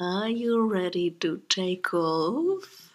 [0.00, 2.90] Are you ready to take off?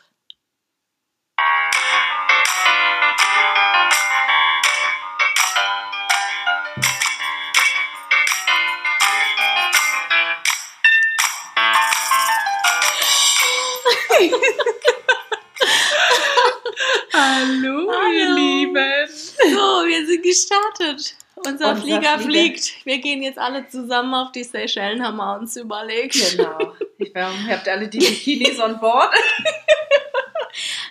[17.14, 18.36] Hallo, ihr Hallo.
[18.36, 19.08] Lieben.
[19.08, 21.16] So, wir sind gestartet.
[21.36, 22.20] Unser, Unser Flieger, Flieger.
[22.20, 22.86] fliegt.
[22.86, 26.14] Wir gehen jetzt alle zusammen auf die Seychellen, haben wir uns überlegt.
[26.36, 26.74] Genau.
[27.00, 29.10] Ich ihr habt alle die Bikinis on board.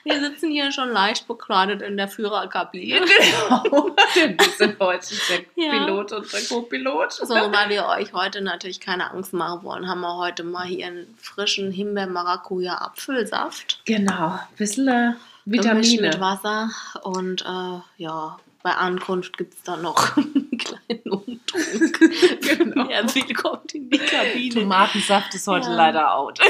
[0.05, 3.03] Wir sitzen hier schon leicht bekleidet in der Führerkabine.
[3.61, 3.95] Genau.
[4.15, 5.71] Wir sind heute der Ja.
[5.71, 7.13] Pilot und der Co-Pilot.
[7.13, 10.87] So, weil wir euch heute natürlich keine Angst machen wollen, haben wir heute mal hier
[10.87, 13.83] einen frischen Himbeer-Maracuja-Apfelsaft.
[13.85, 14.31] Genau.
[14.31, 15.13] Ein bisschen äh,
[15.45, 16.21] Gemischt mit Vitamine.
[16.21, 16.71] Wasser.
[17.03, 20.17] Und äh, ja, bei Ankunft gibt es dann noch
[20.89, 22.01] kleinen Umtrunk.
[22.41, 22.89] Genau.
[22.91, 24.55] Ja, willkommen in die Kabine.
[24.55, 25.75] Tomatensaft ist heute Ja.
[25.75, 26.39] leider out.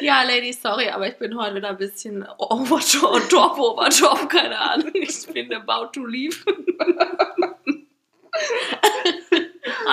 [0.00, 4.90] Ja, Ladies, sorry, aber ich bin heute wieder ein bisschen overtop, top, overtop, keine Ahnung.
[4.92, 6.36] Ich bin about to leave.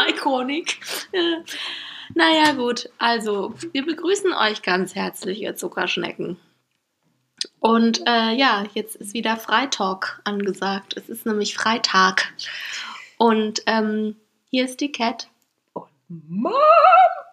[0.10, 0.78] Iconic.
[2.16, 6.38] Naja, gut, also wir begrüßen euch ganz herzlich, ihr Zuckerschnecken.
[7.64, 10.98] Und äh, ja, jetzt ist wieder Freitalk angesagt.
[10.98, 12.34] Es ist nämlich Freitag.
[13.18, 14.18] Und ähm,
[14.52, 15.30] hier ist die Cat.
[16.10, 16.58] Mamo!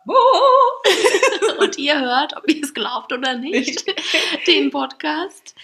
[1.58, 3.84] Und ihr hört, ob ihr es glaubt oder nicht,
[4.46, 5.56] den Podcast,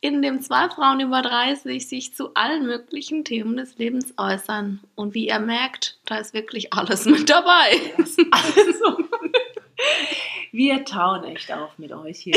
[0.00, 4.80] in dem zwei Frauen über 30 sich zu allen möglichen Themen des Lebens äußern.
[4.94, 7.78] Und wie ihr merkt, da ist wirklich alles mit dabei.
[7.98, 8.24] Also,
[10.52, 12.36] wir tauen echt auf mit euch hier.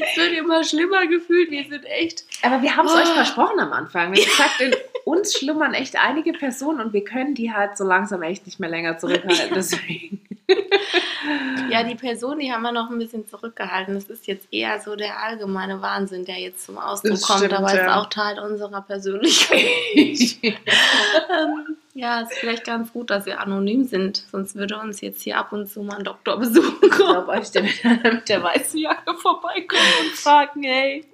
[0.00, 1.50] Es wird immer schlimmer gefühlt.
[1.50, 2.24] Wir sind echt.
[2.42, 2.98] Aber wir haben es Oh.
[2.98, 4.12] euch versprochen am Anfang.
[4.12, 8.22] Wie gesagt, in uns schlummern echt einige Personen und wir können die halt so langsam
[8.22, 9.54] echt nicht mehr länger zurückhalten.
[9.54, 10.20] Deswegen.
[11.70, 13.94] Ja, die Person, die haben wir noch ein bisschen zurückgehalten.
[13.94, 17.54] Das ist jetzt eher so der allgemeine Wahnsinn, der jetzt zum Ausdruck Das kommt, stimmt,
[17.54, 18.00] aber ist ja.
[18.00, 19.60] auch Teil unserer Persönlichkeit.
[20.42, 25.38] ähm, ja, ist vielleicht ganz gut, dass wir anonym sind, sonst würde uns jetzt hier
[25.38, 28.42] ab und zu mal ein Doktor besuchen Ich glaube, euch der mit der, mit der
[28.42, 31.04] weißen Jacke vorbeikommen und fragen, hey.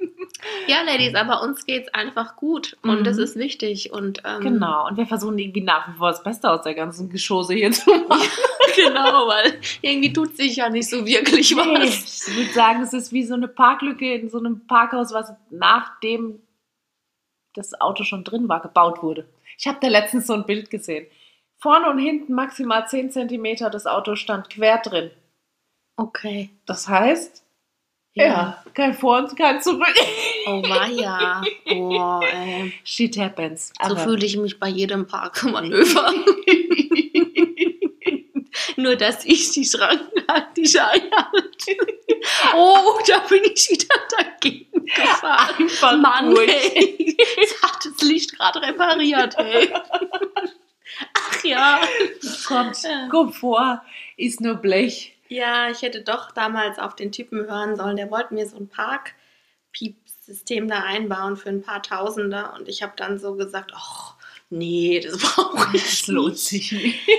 [0.66, 3.04] Ja, Ladies, aber uns geht's einfach gut und Mhm.
[3.04, 6.50] das ist wichtig und ähm, Genau, und wir versuchen irgendwie nach wie vor das Beste
[6.50, 8.28] aus der ganzen Geschosse hier zu machen.
[8.76, 12.28] genau, weil irgendwie tut sich ja nicht so wirklich Nee, was.
[12.28, 16.40] ich würde sagen, es ist wie so eine Parklücke in so einem Parkhaus, was nachdem
[17.54, 19.26] das Auto schon drin war, gebaut wurde.
[19.58, 21.06] Ich habe da letztens so ein Bild gesehen.
[21.60, 25.10] Vorne und hinten maximal 10 Zentimeter, das Auto stand quer drin.
[25.96, 26.50] Okay.
[26.66, 27.42] Das heißt,
[28.18, 29.94] ja, kein Vor- und kein Zurück.
[30.46, 31.42] Oh ja.
[31.70, 32.72] Oh, ey.
[32.84, 33.72] Shit happens.
[33.86, 36.12] So fühle ich mich bei jedem Parkmanöver.
[38.76, 40.22] Nur, dass ich die Schranken
[40.56, 41.76] nicht einhalte.
[42.56, 45.54] Oh, da bin ich wieder dagegen gefahren.
[45.58, 46.46] Einfach Mann, durch.
[47.36, 49.72] Das hat das Licht gerade repariert, ey.
[51.14, 51.80] Ach ja.
[52.46, 53.08] Kommt, Ja.
[53.08, 53.82] Komfort
[54.16, 55.14] ist nur Blech.
[55.28, 57.96] Ja, ich hätte doch damals auf den Typen hören sollen.
[57.96, 62.54] Der wollte mir so ein Park-Piep-System da einbauen für ein paar Tausender.
[62.54, 64.14] Und ich habe dann so gesagt, ach,
[64.50, 66.48] nee, das brauche ich Das lohnt nicht.
[66.48, 66.98] sich nicht.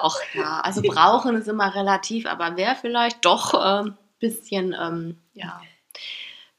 [0.00, 5.60] Ach ja, also brauchen ist immer relativ, aber wäre vielleicht doch ein bisschen, ähm, ja,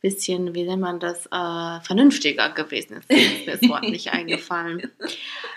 [0.01, 2.97] bisschen, wie nennt man das, äh, vernünftiger gewesen.
[2.97, 4.91] Ist mir das Wort nicht eingefallen.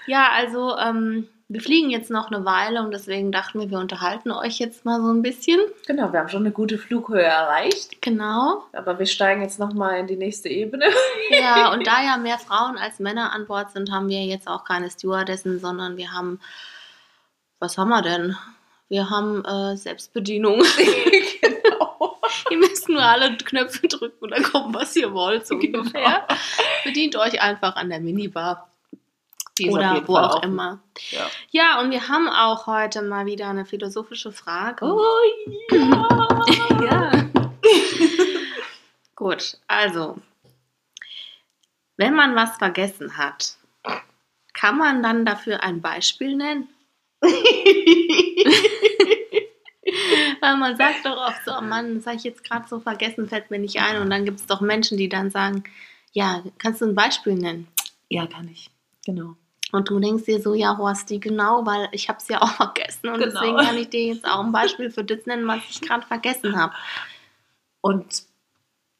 [0.06, 4.30] Ja, also ähm, wir fliegen jetzt noch eine Weile und deswegen dachten wir, wir unterhalten
[4.30, 5.60] euch jetzt mal so ein bisschen.
[5.86, 8.00] Genau, wir haben schon eine gute Flughöhe erreicht.
[8.00, 8.64] Genau.
[8.72, 10.86] Aber wir steigen jetzt nochmal in die nächste Ebene.
[11.30, 14.64] Ja, und da ja mehr Frauen als Männer an Bord sind, haben wir jetzt auch
[14.64, 16.40] keine Stewardessen, sondern wir haben,
[17.58, 18.34] was haben wir denn?
[18.88, 20.62] Wir haben äh, Selbstbedienung.
[21.40, 22.18] genau.
[22.50, 25.80] Ihr müsst nur alle Knöpfe drücken und dann kommt, was ihr wollt, so Genau.
[25.80, 26.26] ungefähr.
[26.84, 28.71] Bedient euch einfach an der Minibar.
[29.58, 30.44] Die Oder wo auch offen.
[30.50, 30.82] immer.
[31.10, 31.30] Ja.
[31.50, 34.84] Ja, und wir haben auch heute mal wieder eine philosophische Frage.
[34.86, 35.00] Oh
[35.72, 36.80] ja.
[36.82, 37.12] Ja.
[39.14, 40.16] Gut, also,
[41.96, 43.56] wenn man was vergessen hat,
[44.54, 46.68] kann man dann dafür ein Beispiel nennen?
[50.40, 53.28] Weil man sagt doch oft so, oh Mann, das habe ich jetzt gerade so vergessen,
[53.28, 54.00] fällt mir nicht ein.
[54.00, 55.64] Und dann gibt es doch Menschen, die dann sagen,
[56.12, 57.68] ja, kannst du ein Beispiel nennen?
[58.08, 58.70] ja, kann ich.
[59.06, 59.36] Genau.
[59.72, 63.08] Und du denkst dir so, ja, Horsti, genau, weil ich habe es ja auch vergessen.
[63.08, 63.32] Und Genau.
[63.40, 66.56] deswegen kann ich dir jetzt auch ein Beispiel für das nennen, was ich gerade vergessen
[66.56, 66.74] habe.
[67.80, 68.24] Und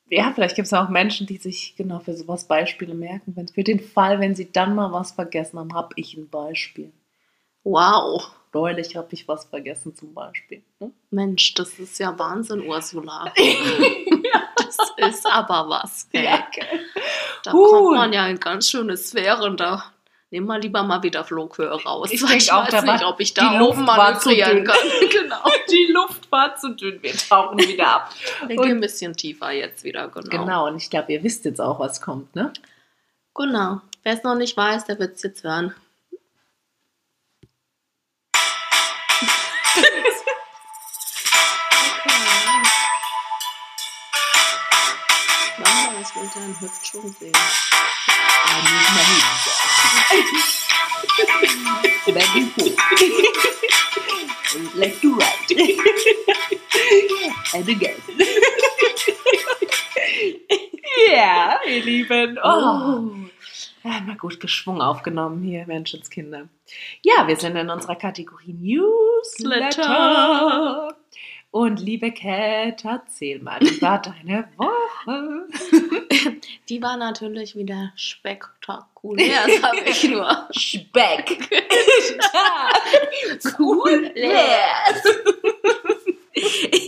[0.08, 3.34] ja, vielleicht gibt es auch Menschen, die sich genau für sowas Beispiele merken.
[3.36, 6.92] Wenn, für den Fall, wenn sie dann mal was vergessen haben, habe ich ein Beispiel.
[7.64, 8.30] Wow.
[8.52, 10.62] neulich habe ich was vergessen zum Beispiel.
[10.80, 10.90] Ne?
[11.10, 13.32] Mensch, das ist ja Wahnsinn, Ursula.
[14.56, 14.76] das
[15.08, 16.08] ist aber was.
[16.12, 16.24] Ey.
[16.24, 16.66] Ja, okay.
[17.44, 17.66] Da Huh.
[17.70, 19.56] kommt man ja in ganz schöne Sphären.
[19.56, 19.84] Da
[20.32, 22.11] nehmen wir lieber mal wieder Flughöhe raus.
[22.11, 24.64] Ich ich auch, weiß nicht, ob ich da die Luft war zu dünn.
[24.64, 24.76] kann.
[25.11, 25.37] genau.
[25.70, 28.11] Die Luft war zu dünn, wir tauchen wieder ab.
[28.46, 30.29] Wir gehen ein bisschen tiefer jetzt wieder, genau.
[30.29, 32.52] Genau, und ich glaube, ihr wisst jetzt auch, was kommt, ne?
[33.34, 33.81] Genau.
[34.02, 35.75] Wer es noch nicht weiß, der wird es jetzt hören.
[45.58, 47.32] Mama, ich will deinen Hüftschwung sehen.
[48.52, 49.71] Back
[52.06, 52.77] and forth.
[54.75, 55.50] Left to right.
[57.55, 57.97] And again.
[61.12, 62.39] ja, ihr Lieben.
[62.43, 63.11] Oh.
[63.85, 66.49] Ja, mal gut geschwungen aufgenommen hier, Menschenskinder.
[67.03, 69.83] Ja, wir sind in unserer Kategorie Newsletter.
[71.52, 75.46] Und liebe Cat, erzähl mal, wie war deine Woche?
[76.70, 80.49] Die war natürlich wieder spektakulär, sag ich nur.
[80.52, 81.50] Speck.
[83.58, 84.12] Cool.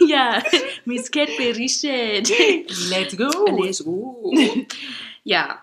[0.08, 0.42] ja,
[0.86, 2.32] Miss Cat berichtet.
[2.88, 3.62] Let's go.
[3.62, 4.32] Let's go.
[5.24, 5.62] Ja,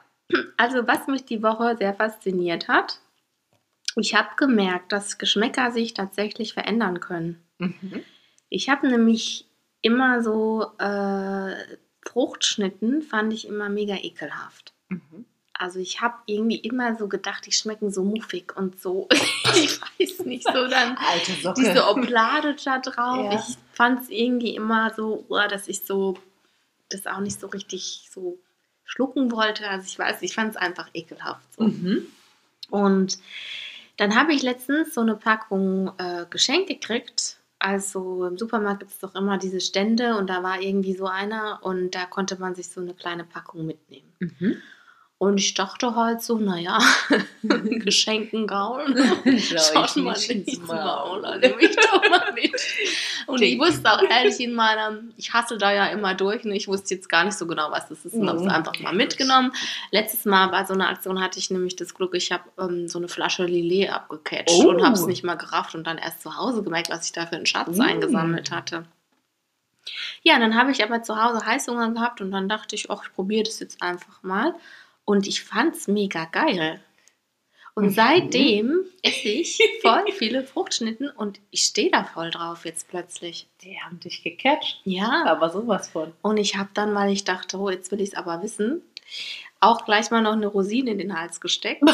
[0.57, 2.99] also was mich die Woche sehr fasziniert hat,
[3.95, 7.43] ich habe gemerkt, dass Geschmäcker sich tatsächlich verändern können.
[7.57, 8.03] Mhm.
[8.51, 9.47] Ich habe nämlich
[9.81, 11.55] immer so äh,
[12.05, 14.73] Fruchtschnitten, fand ich immer mega ekelhaft.
[14.89, 15.25] Mhm.
[15.53, 19.07] Also ich habe irgendwie immer so gedacht, die schmecken so muffig und so,
[19.55, 20.97] ich weiß nicht, so dann
[21.55, 23.31] diese Oblade da drauf.
[23.31, 23.39] Ja.
[23.39, 26.17] Ich fand es irgendwie immer so, oh, dass ich so
[26.89, 28.37] das auch nicht so richtig so
[28.83, 29.67] schlucken wollte.
[29.69, 31.53] Also ich weiß, ich fand es einfach ekelhaft.
[31.55, 31.63] So.
[31.63, 32.07] Mhm.
[32.69, 33.17] Und
[33.95, 37.37] dann habe ich letztens so eine Packung äh, geschenkt gekriegt.
[37.63, 41.59] Also im Supermarkt gibt es doch immer diese Stände und da war irgendwie so einer
[41.61, 44.11] und da konnte man sich so eine kleine Packung mitnehmen.
[44.17, 44.55] Mhm.
[45.21, 46.79] Und ich dachte halt so, naja,
[47.43, 48.83] Geschenken Gaul.
[49.39, 52.55] Schaut mal ins Maul, nehme ich doch mal mit.
[53.27, 56.67] Und ich wusste auch ehrlich in meiner, ich hasse da ja immer durch und ich
[56.67, 58.49] wusste jetzt gar nicht so genau, was das ist und habe es Mhm.
[58.49, 59.53] einfach mal mitgenommen.
[59.91, 62.97] Letztes Mal bei so einer Aktion hatte ich nämlich das Glück, ich habe ähm, so
[62.97, 64.69] eine Flasche Lillet abgecatcht Oh.
[64.69, 67.27] und habe es nicht mal gerafft und dann erst zu Hause gemerkt, was ich da
[67.27, 67.81] für einen Schatz Mm.
[67.81, 68.85] eingesammelt hatte.
[70.23, 73.13] Ja, dann habe ich aber zu Hause Heißhunger gehabt und dann dachte ich, ach, ich
[73.13, 74.55] probiere das jetzt einfach mal.
[75.05, 76.79] Und ich fand es mega geil.
[77.73, 77.89] Und Mhm.
[77.91, 83.47] seitdem esse ich voll viele Fruchtschnitten und ich stehe da voll drauf jetzt plötzlich.
[83.63, 84.81] Die haben dich gecatcht.
[84.83, 85.23] Ja.
[85.25, 86.11] Aber sowas von.
[86.21, 88.81] Und ich habe dann, weil ich dachte, oh, jetzt will ich es aber wissen,
[89.61, 91.83] auch gleich mal noch eine Rosine in den Hals gesteckt.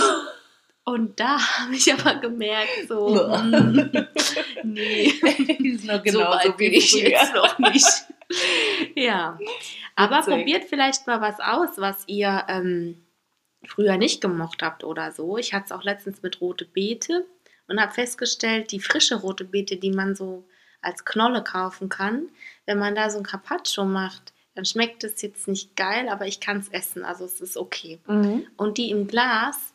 [0.84, 3.10] Und da habe ich aber gemerkt, so,
[3.44, 3.90] mm,
[4.64, 5.14] nee,
[5.60, 7.86] Die ist noch so weit bin ich jetzt noch nicht.
[8.96, 9.40] ja,
[9.96, 10.34] aber Witzig.
[10.34, 13.06] probiert vielleicht mal was aus, was ihr ähm,
[13.66, 15.38] früher nicht gemocht habt oder so.
[15.38, 17.26] Ich hatte es auch letztens mit rote Beete
[17.68, 20.46] und habe festgestellt, die frische rote Beete, die man so
[20.82, 22.30] als Knolle kaufen kann,
[22.66, 26.40] wenn man da so ein Carpaccio macht, dann schmeckt es jetzt nicht geil, aber ich
[26.40, 28.00] kann es essen, also es ist okay.
[28.08, 28.48] Mhm.
[28.58, 29.74] Und die im Glas,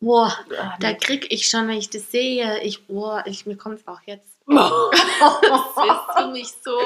[0.00, 0.98] boah, Ah, da nee.
[0.98, 4.35] krieg ich schon, wenn ich das sehe, ich, boah, ich, mir kommt es auch jetzt.
[5.18, 6.78] Das ist für mich so.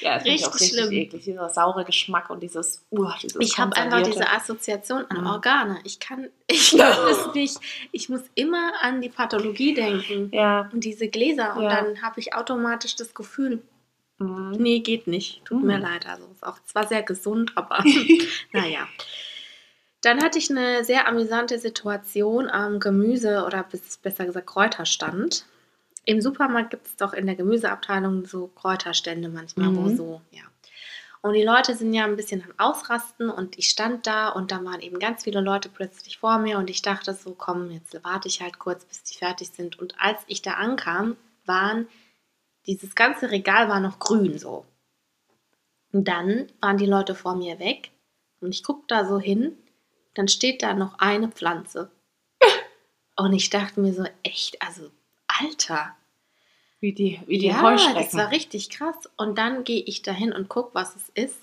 [0.00, 0.92] ja, richtig richtig schlimm.
[0.92, 1.24] eklig.
[1.24, 5.26] Dieser saure Geschmack und dieses, uh, dieses Ich habe einfach diese Assoziation an Mhm.
[5.26, 5.78] Organe.
[5.84, 7.58] Ich kann, ich kann es nicht.
[7.92, 10.30] Ich muss immer an die Pathologie denken.
[10.32, 10.70] Ja.
[10.72, 11.56] Und diese Gläser.
[11.56, 11.68] Und Ja.
[11.82, 13.62] dann habe ich automatisch das Gefühl,
[14.18, 14.52] Mhm.
[14.52, 15.44] nee, geht nicht.
[15.44, 15.66] Tut Mhm.
[15.66, 16.06] mir leid.
[16.06, 17.84] Also ist auch zwar sehr gesund, aber
[18.52, 18.88] naja.
[20.02, 23.66] Dann hatte ich eine sehr amüsante Situation am Gemüse- oder
[24.02, 25.44] besser gesagt Kräuterstand.
[26.06, 29.96] Im Supermarkt gibt es doch in der Gemüseabteilung so Kräuterstände manchmal, wo Mhm.
[29.96, 30.44] so, ja.
[31.20, 34.64] Und die Leute sind ja ein bisschen am Ausrasten und ich stand da und da
[34.64, 38.28] waren eben ganz viele Leute plötzlich vor mir und ich dachte so, komm, jetzt warte
[38.28, 39.78] ich halt kurz, bis die fertig sind.
[39.78, 41.88] Und als ich da ankam, waren
[42.66, 44.64] dieses ganze Regal war noch grün so.
[45.92, 47.90] Und dann waren die Leute vor mir weg
[48.40, 49.56] und ich gucke da so hin,
[50.14, 51.90] dann steht da noch eine Pflanze.
[53.16, 54.90] Und ich dachte mir so, echt, also
[55.40, 55.96] Alter.
[56.80, 58.02] Wie die, wie die ja, Heuschrecken.
[58.02, 58.96] das war richtig krass.
[59.16, 61.38] Und dann gehe ich dahin und gucke, was es ist.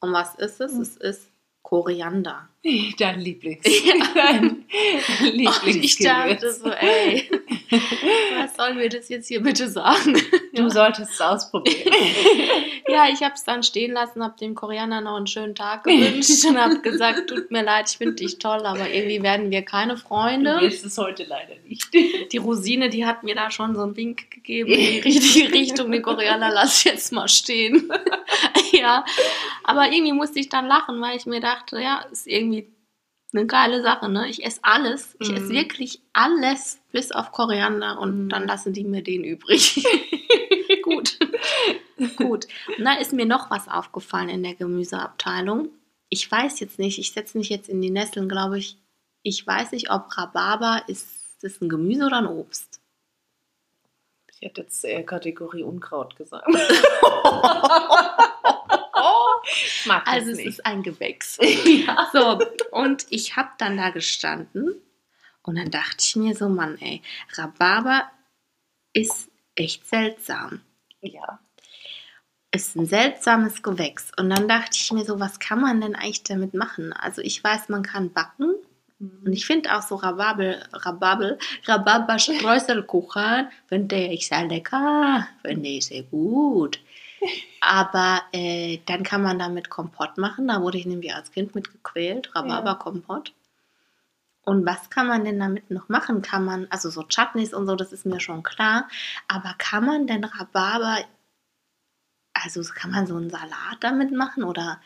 [0.00, 0.72] Und was ist es?
[0.72, 0.82] Hm.
[0.82, 1.30] Es ist
[1.62, 2.48] Koriander.
[2.98, 3.64] Dein Lieblings.
[3.64, 3.94] Ja.
[4.14, 4.64] Dein Und
[5.20, 6.40] ich Lieblingsgewürz.
[6.40, 7.30] dachte so, ey,
[8.38, 10.20] Was soll mir das jetzt hier bitte sagen?
[10.54, 11.92] Du solltest es ausprobieren.
[12.86, 16.44] Ja, ich habe es dann stehen lassen, habe dem Koreaner noch einen schönen Tag gewünscht
[16.44, 19.94] und habe gesagt, tut mir leid, ich finde dich toll, aber irgendwie werden wir keine
[19.94, 20.58] Du Freunde.
[20.60, 21.88] willst es heute leider nicht.
[22.32, 25.90] Die Rosine, die hat mir da schon so einen Wink gegeben in die richtige Richtung.
[25.92, 27.90] Den Koreaner lass jetzt mal stehen.
[28.72, 29.02] ja,
[29.64, 32.68] aber irgendwie musste ich dann lachen, weil ich mir dachte, ja, ist irgendwie
[33.34, 34.28] eine geile Sache, ne?
[34.28, 35.16] Ich esse alles.
[35.20, 35.56] Ich esse Mhm.
[35.56, 38.28] wirklich alles bis auf Koriander und Mhm.
[38.28, 39.84] dann lassen die mir den übrig.
[40.82, 41.18] Gut.
[42.16, 42.46] Gut.
[42.78, 45.68] Und da ist mir noch was aufgefallen in der Gemüseabteilung.
[46.08, 48.76] Ich weiß jetzt nicht, ich setze mich jetzt in die Nesseln, glaube ich.
[49.22, 51.08] Ich weiß nicht, ob Rhabarber ist
[51.42, 52.80] das ein Gemüse oder ein Obst.
[54.32, 56.46] Ich hätte jetzt eher Kategorie Unkraut gesagt.
[59.84, 60.46] ich mag das Also es nicht.
[60.48, 61.38] ist ein Gewächs.
[61.86, 62.08] ja.
[62.12, 62.40] So,
[62.72, 64.74] und ich habe dann da gestanden
[65.42, 67.02] und dann dachte ich mir so, Mann, ey,
[67.34, 68.10] Rhabarber
[68.92, 70.62] ist echt seltsam.
[71.00, 71.38] ja.
[72.52, 74.12] Ist ein seltsames Gewächs.
[74.16, 76.92] Und dann dachte ich mir so, was kann man denn eigentlich damit machen?
[76.92, 78.54] Also ich weiß, man kann backen.
[79.00, 81.36] Und ich finde auch so Rhabarber, Rhabarber,
[81.66, 86.78] Rhabarber-Streuselkuchen, finde ich sehr lecker, finde ich sehr gut.
[87.60, 90.48] Aber äh, dann kann man damit Kompott machen.
[90.48, 93.32] Da wurde ich nämlich als Kind mit gequält, Rhabarberkompott.
[94.42, 96.20] Und was kann man denn damit noch machen?
[96.22, 98.88] Kann man, also so Chutneys und so, das ist mir schon klar.
[99.28, 100.98] Aber kann man denn Rhabarber,
[102.34, 104.44] also kann man so einen Salat damit machen?
[104.44, 104.80] Oder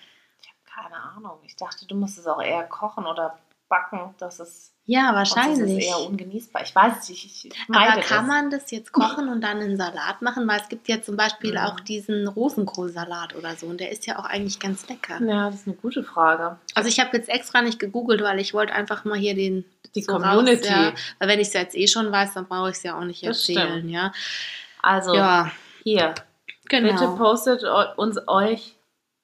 [0.64, 1.40] Keine Ahnung.
[1.44, 4.14] Ich dachte, du musst es auch eher kochen oder backen.
[4.18, 5.86] Das ist, ja, sonst ist wahrscheinlich.
[5.88, 6.62] eher ungenießbar.
[6.62, 7.24] Ich weiß nicht.
[7.24, 8.26] Ich, ich Aber kann das.
[8.26, 10.48] man das jetzt kochen und dann einen Salat machen?
[10.48, 11.58] Weil es gibt ja zum Beispiel Mhm.
[11.58, 15.20] auch diesen Rosenkohlsalat oder so und der ist ja auch eigentlich ganz lecker.
[15.22, 16.58] Ja, das ist eine gute Frage.
[16.74, 20.02] Also ich habe jetzt extra nicht gegoogelt, weil ich wollte einfach mal hier den Die
[20.02, 20.68] so Community.
[20.68, 20.92] Raus, ja.
[21.18, 23.22] Weil wenn ich es jetzt eh schon weiß, dann brauche ich es ja auch nicht
[23.26, 23.90] Das erzählen, stimmt.
[23.90, 24.12] ja.
[24.82, 25.50] Also, Ja,
[25.82, 26.14] hier.
[26.68, 26.92] genau.
[26.92, 27.62] Bitte postet
[27.96, 28.74] uns euch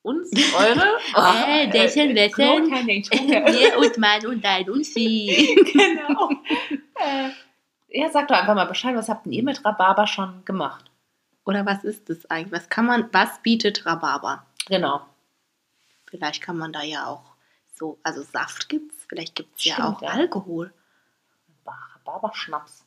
[0.04, 2.70] uns eure Äh, Lächeln, lächeln.
[2.70, 3.30] Lächeln.
[3.46, 5.56] Wir und Mann und dein und sie.
[5.73, 6.30] genau.
[6.96, 7.30] äh,
[7.88, 10.90] ja, sagt doch einfach mal Bescheid, was habt denn ihr mit Rhabarber schon gemacht?
[11.46, 12.52] Oder was ist das eigentlich?
[12.52, 14.46] Was kann man, was bietet Rhabarber?
[14.66, 15.00] Genau.
[16.06, 17.34] Vielleicht kann man da ja auch
[17.75, 20.08] so, also Saft gibt's, vielleicht gibt es ja auch ja.
[20.11, 20.73] Alkohol.
[21.66, 22.84] Rhabarber-Schnaps.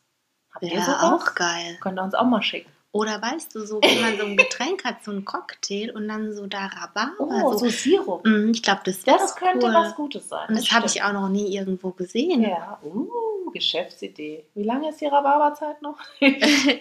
[0.53, 1.03] Habt ihr Ja, sowas?
[1.03, 1.77] auch geil.
[1.81, 2.71] Könnt ihr uns auch mal schicken.
[2.91, 6.33] Oder weißt du, so wenn man so ein Getränk hat, so ein Cocktail und dann
[6.33, 7.11] so da Rhabarber.
[7.19, 7.59] Oh, so.
[7.59, 8.25] so Sirup.
[8.25, 9.73] Mm, ich glaube, das Das könnte cool.
[9.73, 10.47] was Gutes sein.
[10.49, 12.41] Und das habe ich auch noch nie irgendwo gesehen.
[12.41, 14.45] Ja, uh, Geschäftsidee.
[14.55, 15.97] Wie lange ist die Rhabarberzeit noch?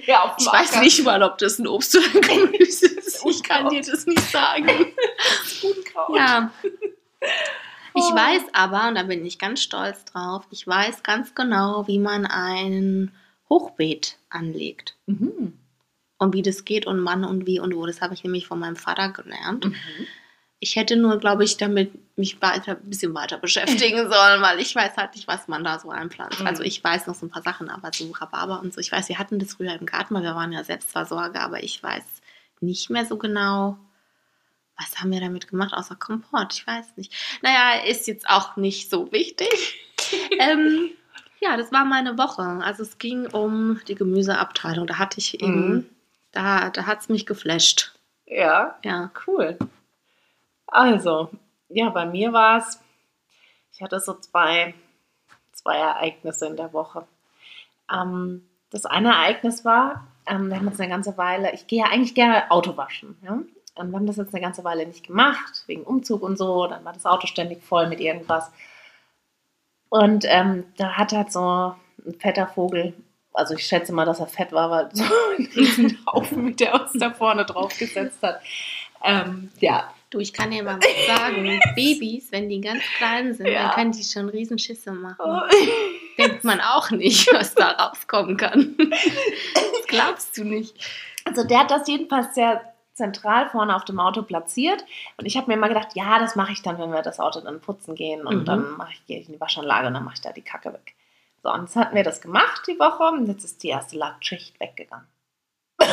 [0.07, 0.81] ja, auf Ich weiß Acker.
[0.81, 3.25] nicht mal, ob das ein Obst oder ein Gemüse ist.
[3.27, 4.69] Ich kann dir das nicht sagen.
[5.63, 6.17] Unkraut.
[6.17, 6.51] Ja.
[7.95, 8.15] Ich Oh.
[8.15, 12.27] weiß aber, und da bin ich ganz stolz drauf, ich weiß ganz genau, wie man
[12.27, 13.11] ein
[13.49, 14.97] Hochbeet anlegt.
[15.07, 15.59] Mhm.
[16.19, 17.85] Und wie das geht und wann und wie und wo.
[17.87, 19.67] Das habe ich nämlich von meinem Vater gelernt.
[19.67, 19.75] Mhm.
[20.59, 24.75] Ich hätte nur, glaube ich, damit mich weiter, ein bisschen weiter beschäftigen sollen, weil ich
[24.75, 26.41] weiß halt nicht, was man da so einpflanzt.
[26.41, 26.47] Mhm.
[26.47, 28.81] Also ich weiß noch so ein paar Sachen, aber so Rhabarber und so.
[28.81, 31.83] Ich weiß, wir hatten das früher im Garten, weil wir waren ja Selbstversorger, aber ich
[31.83, 32.05] weiß
[32.61, 33.77] nicht mehr so genau,
[34.79, 36.55] was haben wir damit gemacht, außer Kompott.
[36.55, 37.13] Ich weiß nicht.
[37.43, 39.79] Naja, ist jetzt auch nicht so wichtig.
[40.39, 40.91] ähm,
[41.41, 42.43] ja, das war meine Woche.
[42.43, 44.87] Also es ging um die Gemüseabteilung.
[44.87, 45.87] Da hatte ich eben, Mhm.
[46.37, 47.93] Da, da hat es mich geflasht.
[48.27, 49.11] Ja, Ja.
[49.27, 49.59] cool.
[50.67, 51.31] Also,
[51.69, 52.81] ja, bei mir war es,
[53.73, 54.75] ich hatte so zwei,
[55.53, 57.07] zwei Ereignisse in der Woche.
[57.93, 61.87] Ähm, das eine Ereignis war, ähm, wir haben jetzt eine ganze Weile, ich gehe ja
[61.87, 63.17] eigentlich gerne Auto waschen.
[63.23, 63.39] Ja?
[63.77, 66.67] Und wir haben das jetzt eine ganze Weile nicht gemacht, wegen Umzug und so.
[66.67, 68.51] Dann war das Auto ständig voll mit irgendwas.
[69.89, 71.75] Und ähm, da hat halt so
[72.05, 72.95] ein fetter Vogel,
[73.37, 76.75] also ich schätze mal, dass er fett war, weil so ein riesen Haufen, mit der
[76.81, 78.41] uns da vorne draufgesetzt hat.
[79.05, 81.61] Ähm, ja, Du, ich kann dir mal was sagen.
[81.75, 83.65] Babys, wenn die ganz klein sind, Ja.
[83.65, 85.17] dann können die schon Riesenschisse machen.
[85.19, 85.41] Oh.
[86.17, 88.77] Denkt man auch nicht, was da rauskommen kann.
[88.79, 90.77] Das glaubst du nicht.
[91.25, 94.85] Also der hat das jedenfalls sehr zentral vorne auf dem Auto platziert.
[95.17, 97.41] Und ich habe mir immer gedacht, ja, das mache ich dann, wenn wir das Auto
[97.41, 98.25] dann putzen gehen.
[98.25, 98.45] Und Mhm.
[98.45, 100.73] dann mache ich, gehe ich in die Waschanlage und dann mache ich da die Kacke
[100.73, 100.95] weg.
[101.47, 104.59] So, und jetzt hatten wir das gemacht die Woche und jetzt ist die erste Lackschicht
[104.59, 105.07] weggegangen.
[105.79, 105.87] Was?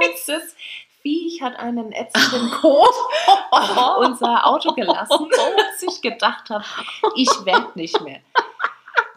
[0.12, 0.54] Dieses
[1.00, 2.94] Viech hat einen ätzenden Kot
[3.50, 6.64] auf unser Auto gelassen, dass ich gedacht habe,
[7.16, 8.20] ich werde nicht mehr.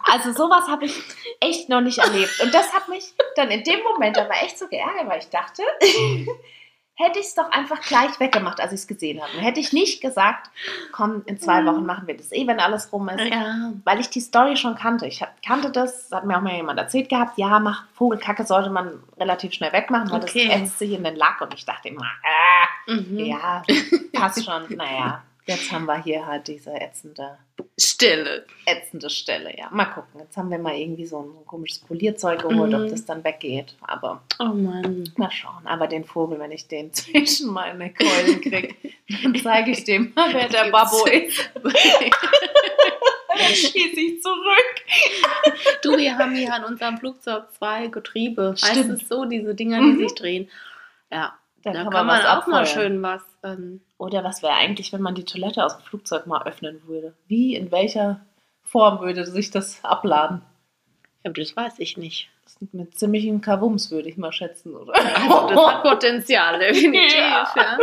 [0.06, 1.04] Also sowas habe ich
[1.42, 2.40] echt noch nicht erlebt.
[2.42, 5.62] Und das hat mich dann in dem Moment aber echt so geärgert, weil ich dachte,
[6.96, 9.32] hätte ich es doch einfach gleich weggemacht, als ich es gesehen habe.
[9.40, 10.50] Hätte ich nicht gesagt,
[10.92, 11.66] komm, in zwei Mhm.
[11.68, 13.20] Wochen machen wir das eh, wenn alles rum ist.
[13.26, 13.72] Ja.
[13.84, 15.08] Weil ich die Story schon kannte.
[15.08, 18.70] Ich hab- kannte das, hat mir auch mal jemand erzählt gehabt, ja, mach Vogelkacke sollte
[18.70, 20.48] man relativ schnell wegmachen, weil Okay.
[20.48, 21.42] das ätzt sich in den Lack.
[21.42, 22.06] Und ich dachte immer,
[22.88, 23.18] äh, Mhm.
[23.20, 23.64] ja,
[24.14, 24.64] passt schon.
[24.76, 27.38] naja, jetzt haben wir hier halt diese ätzende,
[27.80, 28.46] Stille.
[28.66, 29.56] ätzende Stelle.
[29.58, 30.20] Ja, mal gucken.
[30.22, 32.84] Jetzt haben wir mal irgendwie so ein, komisches Polierzeug geholt, Mhm.
[32.84, 33.76] ob das dann weggeht.
[33.82, 35.12] Aber Oh Mann.
[35.18, 38.76] Mal schauen, aber den Vogel, wenn ich den zwischen meine Keulen kriege,
[39.24, 41.50] dann zeige ich dem mal, wer der Babbo ist.
[43.54, 44.76] Schieße ich zurück.
[45.82, 48.52] Du, wir haben hier an unserem Flugzeug zwei Getriebe.
[48.52, 49.02] Heißt Stimmt.
[49.02, 49.98] es so, diese Dinger, die Mhm.
[50.00, 50.50] sich drehen.
[51.12, 52.66] Ja, Da da kann, kann, man, man, auch mal abfeuern.
[52.66, 53.22] schön was.
[53.44, 57.14] Ähm, Oder was wäre eigentlich, wenn man die Toilette aus dem Flugzeug mal öffnen würde?
[57.28, 58.22] Wie, in welcher
[58.64, 60.42] Form würde sich das abladen?
[61.26, 62.30] ja, das weiß ich nicht.
[62.44, 64.94] Das ist mit ziemlichem Kavums, würde ich mal schätzen, oder?
[64.94, 67.16] Also das hat Potenzial, definitiv.
[67.16, 67.48] Ja.
[67.56, 67.78] Ja.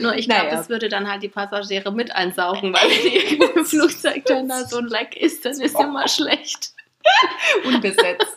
[0.00, 0.56] Nur ich glaube, Naja.
[0.56, 4.78] das würde dann halt die Passagiere mit einsaugen, weil wenn im Flugzeug dann da so
[4.78, 6.72] ein Leck ist, dann ist immer schlecht.
[7.64, 8.36] Unbesetzt.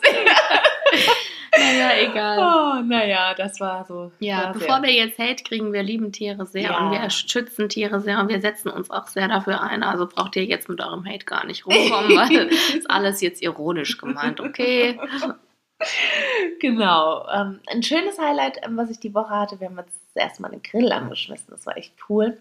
[1.56, 2.38] Naja, egal.
[2.82, 4.10] oh, naja, das war so.
[4.20, 6.78] Ja, war bevor sehr- wir jetzt Hate kriegen, wir lieben Tiere sehr Ja.
[6.78, 9.82] und wir schützen Tiere sehr und wir setzen uns auch sehr dafür ein.
[9.82, 13.98] Also braucht ihr jetzt mit eurem Hate gar nicht rumkommen, weil ist alles jetzt ironisch
[13.98, 14.98] gemeint, okay?
[16.60, 17.26] Genau.
[17.28, 20.42] Ähm, ein schönes Highlight, ähm, was ich die Woche hatte, wir haben jetzt das erste
[20.42, 21.48] Mal den Grill angeschmissen.
[21.50, 22.38] Das war echt cool,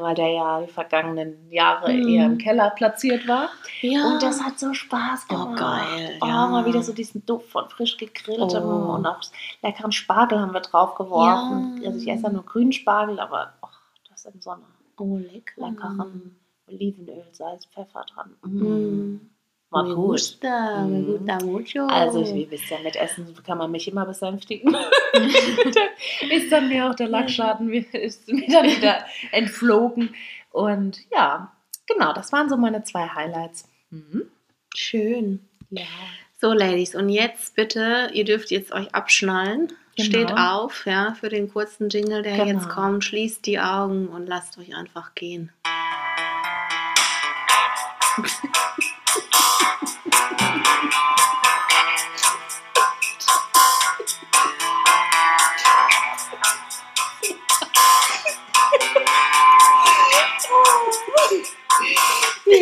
[0.00, 2.08] weil der ja die vergangenen Jahre Mhm.
[2.08, 3.48] eher im Keller platziert war.
[3.80, 4.12] Ja.
[4.12, 5.58] Und das hat so Spaß Oh, gemacht.
[5.58, 6.46] geil, Oh, ja.
[6.48, 8.94] mal wieder so diesen Duft von frisch gegrilltem Oh.
[8.94, 9.20] und auch
[9.62, 11.80] leckeren Spargel haben wir draufgeworfen.
[11.82, 11.88] Ja.
[11.88, 13.68] Also ich esse ja nur grünen Spargel, aber oh,
[14.10, 14.62] das in so einer
[14.98, 15.68] oh, lecker.
[15.68, 16.36] leckeren
[16.68, 18.34] Olivenöl, Salz, Pfeffer dran.
[18.42, 19.20] Mm.
[19.70, 20.06] War Me gut.
[20.12, 21.06] gusta, me Mhm.
[21.18, 21.86] gusta mucho.
[21.88, 24.74] Also, ich, wisst ja, mit Essen kann man mich immer besänftigen.
[26.30, 30.14] ist dann mir auch der Lackschaden ist mir dann wieder entflogen.
[30.50, 31.52] Und ja,
[31.86, 33.68] genau, das waren so meine zwei Highlights.
[33.90, 34.30] Mhm.
[34.74, 35.46] Schön.
[35.70, 35.84] Ja.
[36.40, 39.68] So, Ladies, und jetzt bitte, ihr dürft jetzt euch abschnallen.
[39.96, 40.08] Genau.
[40.08, 42.46] Steht auf, ja, für den kurzen Jingle, der Genau.
[42.46, 43.04] jetzt kommt.
[43.04, 45.52] Schließt die Augen und lasst euch einfach gehen.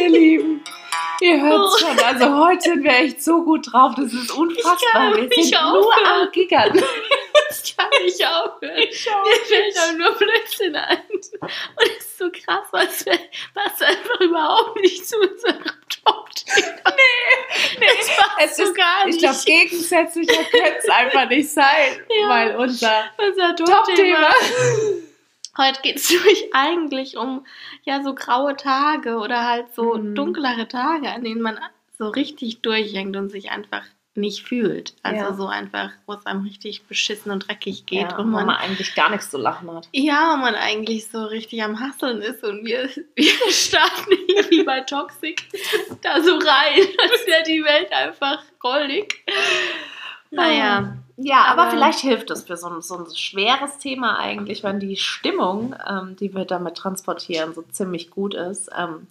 [0.06, 0.64] Ihr Lieben,
[1.20, 4.76] ihr hört schon, also heute sind wir echt so gut drauf, das ist unfassbar.
[4.92, 6.06] kann wir sind nur aufhören.
[6.22, 6.82] am Giggern.
[7.62, 8.76] Ich kann nicht aufhören.
[8.76, 10.98] Mir fällt auch nur Blödsinn ein.
[11.10, 11.20] Und
[11.98, 13.18] es ist so krass, was wir,
[13.54, 15.62] was einfach überhaupt nicht zu unserem
[16.04, 16.66] Top-Thema.
[16.96, 19.18] Nee, nee, das passt Es so ist- gar Ich nicht.
[19.20, 22.28] glaube, gegensätzlicher könnte es einfach nicht sein, Ja.
[22.28, 24.28] weil unser unser Top-Thema.
[24.30, 25.02] Top-Thema.
[25.56, 27.46] Heute geht es nämlich eigentlich um
[27.84, 30.14] ja so graue Tage oder halt so Mhm.
[30.14, 31.58] dunklere Tage, an denen man
[31.98, 33.82] so richtig durchhängt und sich einfach
[34.18, 34.94] nicht fühlt.
[35.02, 35.34] Also Ja.
[35.34, 39.10] so einfach, wo es einem richtig beschissen und dreckig geht ja, und man eigentlich gar
[39.10, 39.88] nichts zu lachen hat.
[39.92, 45.42] Ja, man eigentlich so richtig am Hasseln ist und wir, wir starten irgendwie bei Toxic
[46.02, 49.22] da so rein, als wäre die Welt einfach goldig.
[50.30, 54.62] Naja, Ja, aber, Aber- vielleicht hilft es für so ein, so ein schweres Thema eigentlich,
[54.62, 58.68] wenn die Stimmung, ähm, die wir damit transportieren, so ziemlich gut ist.
[58.76, 59.06] Ähm,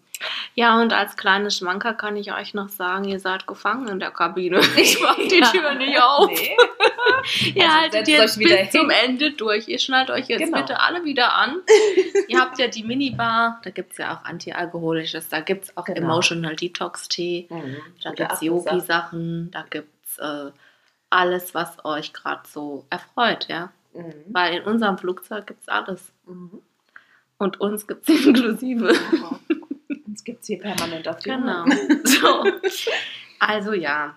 [0.53, 4.11] ja, und als kleines Schmanker kann ich euch noch sagen, ihr seid gefangen in der
[4.11, 4.61] Kabine.
[4.77, 5.47] Ich mach die Ja.
[5.51, 6.29] Tür nicht auf.
[6.29, 6.55] Nee.
[7.55, 8.99] Ihr Also haltet jetzt euch wieder bis zum hin.
[9.03, 9.67] Ende durch.
[9.67, 10.59] Ihr schnallt euch jetzt Genau.
[10.59, 11.57] bitte alle wieder an.
[12.27, 15.85] ihr habt ja die Minibar, da gibt es ja auch Antialkoholisches, da gibt es auch
[15.85, 15.99] Genau.
[16.01, 17.47] Emotional Detox Tee.
[17.49, 17.77] Mhm.
[18.03, 18.41] Da gibt es.
[18.41, 20.51] Yogi-Sachen, da gibt es äh,
[21.09, 23.71] alles, was euch gerade so erfreut, ja.
[23.93, 24.13] Mhm.
[24.27, 26.11] Weil in unserem Flugzeug gibt es alles.
[26.25, 26.61] Mhm.
[27.37, 28.93] Und uns gibt es inklusive.
[30.07, 31.65] Uns gibt es hier permanent auf die Genau.
[32.05, 32.45] So.
[33.39, 34.15] Also ja.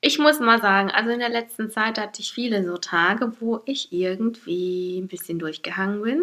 [0.00, 3.60] Ich muss mal sagen, also in der letzten Zeit hatte ich viele so Tage, wo
[3.64, 6.22] ich irgendwie ein bisschen durchgehangen bin.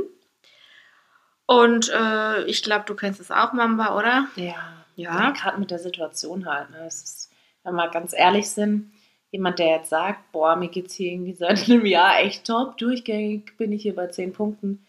[1.45, 4.29] Und äh, ich glaube, du kennst es auch, Mamba, oder?
[4.37, 5.19] Ja, Ja.
[5.25, 6.69] ja gerade mit der Situation halt.
[6.71, 6.87] Ne?
[6.87, 7.29] Ist,
[7.63, 8.93] wenn wir ganz ehrlich sind,
[9.31, 12.77] jemand, der jetzt sagt, boah, mir geht es hier irgendwie seit einem Jahr echt top,
[12.77, 14.85] durchgängig bin ich hier bei 10 Punkten,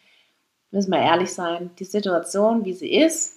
[0.71, 3.37] müssen wir ehrlich sein, die Situation, wie sie ist,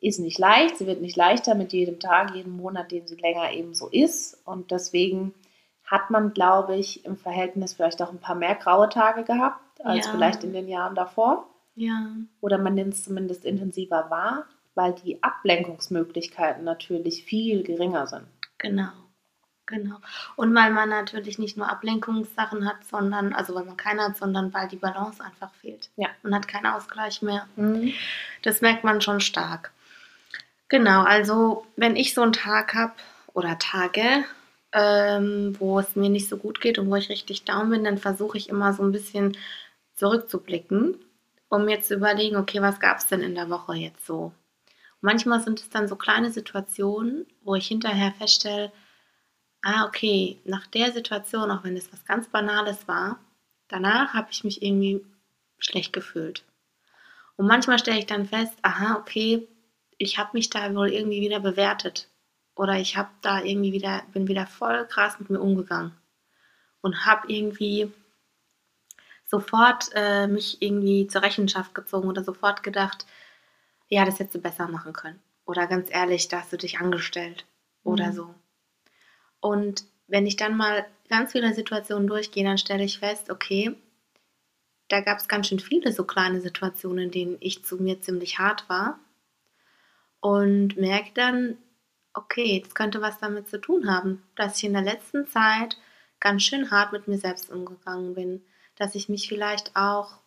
[0.00, 0.78] ist nicht leicht.
[0.78, 4.40] Sie wird nicht leichter mit jedem Tag, jedem Monat, den sie länger eben so ist.
[4.44, 5.32] Und deswegen
[5.84, 10.06] hat man, glaube ich, im Verhältnis vielleicht auch ein paar mehr graue Tage gehabt, als
[10.06, 10.12] Ja.
[10.12, 12.10] vielleicht in den Jahren davor Ja.
[12.40, 18.26] oder man nimmt es zumindest intensiver wahr, weil die Ablenkungsmöglichkeiten natürlich viel geringer sind.
[18.58, 18.88] Genau.
[19.72, 19.96] Genau.
[20.36, 24.52] Und weil man natürlich nicht nur Ablenkungssachen hat, sondern, also weil man keine hat, sondern
[24.52, 25.88] weil die Balance einfach fehlt.
[25.96, 26.10] Ja.
[26.22, 27.48] Man hat keinen Ausgleich mehr.
[28.42, 29.72] Das merkt man schon stark.
[30.68, 32.92] Genau, also wenn ich so einen Tag habe
[33.32, 34.24] oder Tage,
[34.72, 37.96] ähm, wo es mir nicht so gut geht und wo ich richtig down bin, dann
[37.96, 39.38] versuche ich immer so ein bisschen
[39.94, 40.98] zurückzublicken,
[41.48, 44.24] um mir zu überlegen, okay, was gab es denn in der Woche jetzt so?
[44.24, 44.32] Und
[45.00, 48.70] manchmal sind es dann so kleine Situationen, wo ich hinterher feststelle,
[49.62, 53.18] ah, okay, nach der Situation, auch wenn es was ganz Banales war,
[53.68, 55.04] danach habe ich mich irgendwie
[55.58, 56.44] schlecht gefühlt.
[57.36, 59.46] Und manchmal stelle ich dann fest, aha, okay,
[59.98, 62.08] ich habe mich da wohl irgendwie wieder bewertet.
[62.54, 65.92] Oder ich habe da irgendwie wieder, bin wieder voll krass mit mir umgegangen.
[66.82, 67.92] Und habe irgendwie
[69.24, 73.06] sofort äh, mich irgendwie zur Rechenschaft gezogen oder sofort gedacht,
[73.88, 75.20] ja, das hättest du besser machen können.
[75.44, 77.44] Oder ganz ehrlich, da hast du dich angestellt.
[77.84, 78.12] Oder Mhm.
[78.12, 78.34] so.
[79.42, 83.76] Und wenn ich dann mal ganz viele Situationen durchgehe, dann stelle ich fest, okay,
[84.88, 88.38] da gab es ganz schön viele so kleine Situationen, in denen ich zu mir ziemlich
[88.38, 88.98] hart war.
[90.20, 91.58] Und merke dann,
[92.14, 95.76] okay, das könnte was damit zu tun haben, dass ich in der letzten Zeit
[96.20, 98.44] ganz schön hart mit mir selbst umgegangen bin.
[98.76, 100.18] Dass ich mich vielleicht auch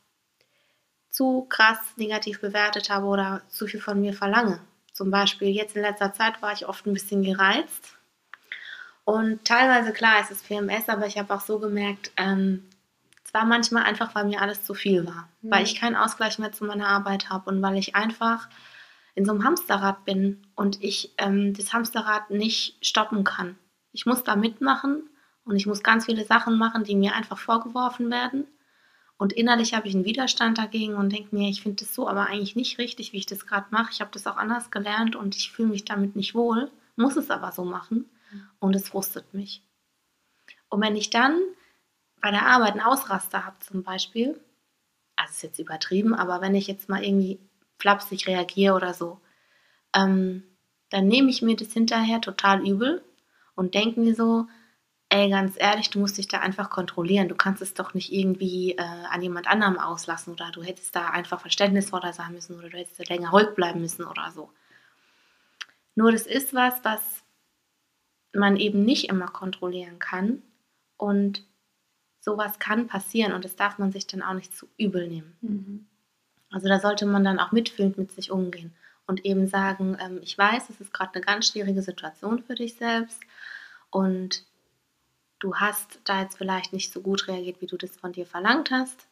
[1.10, 4.60] zu krass negativ bewertet habe oder zu viel von mir verlange.
[4.92, 7.98] Zum Beispiel jetzt in letzter Zeit war ich oft ein bisschen gereizt.
[9.06, 12.66] Und teilweise, klar, es ist PMS, aber ich habe auch so gemerkt, ähm,
[13.24, 15.30] es war manchmal einfach, weil mir alles zu viel war.
[15.42, 15.52] Mhm.
[15.52, 18.50] Weil ich keinen Ausgleich mehr zu meiner Arbeit habe und weil ich einfach
[19.14, 23.58] in so einem Hamsterrad bin und ich ähm, das Hamsterrad nicht stoppen kann.
[23.94, 25.08] Ich muss da mitmachen
[25.46, 28.48] und ich muss ganz viele Sachen machen, die mir einfach vorgeworfen werden.
[29.18, 32.26] Und innerlich habe ich einen Widerstand dagegen und denke mir, ich finde das so aber
[32.26, 33.92] eigentlich nicht richtig, wie ich das gerade mache.
[33.92, 37.30] Ich habe das auch anders gelernt und ich fühle mich damit nicht wohl, muss es
[37.30, 38.10] aber so machen
[38.60, 39.64] und es frustet mich.
[40.70, 41.40] Und wenn ich dann
[42.22, 44.40] bei der Arbeit einen Ausraster habe zum Beispiel,
[45.16, 47.40] also ist jetzt übertrieben, aber wenn ich jetzt mal irgendwie
[47.80, 49.20] flapsig reagiere oder so,
[49.96, 50.44] ähm,
[50.90, 53.04] dann nehme ich mir das hinterher total übel
[53.56, 54.48] und denke mir so,
[55.10, 57.30] ey, ganz ehrlich, du musst dich da einfach kontrollieren.
[57.30, 61.10] Du kannst es doch nicht irgendwie äh, an jemand anderem auslassen oder du hättest da
[61.10, 64.52] einfach verständnisvoller sein müssen oder du hättest da länger ruhig bleiben müssen oder so.
[65.96, 67.02] Nur das ist was, was
[68.36, 70.42] man eben nicht immer kontrollieren kann
[70.98, 71.44] und
[72.20, 75.38] sowas kann passieren und das darf man sich dann auch nicht zu übel nehmen.
[75.42, 75.88] Mhm.
[76.52, 78.74] Also da sollte man dann auch mitfühlend mit sich umgehen
[79.08, 82.76] und eben sagen, ähm, ich weiß, es ist gerade eine ganz schwierige Situation für dich
[82.76, 83.22] selbst
[83.90, 84.44] und
[85.40, 88.72] du hast da jetzt vielleicht nicht so gut reagiert, wie du das von dir verlangt
[88.72, 89.08] hast,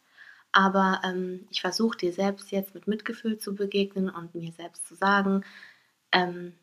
[0.52, 4.96] aber ähm, ich versuche dir selbst jetzt mit Mitgefühl zu begegnen und mir selbst zu
[4.96, 5.44] sagen,
[6.12, 6.54] ähm,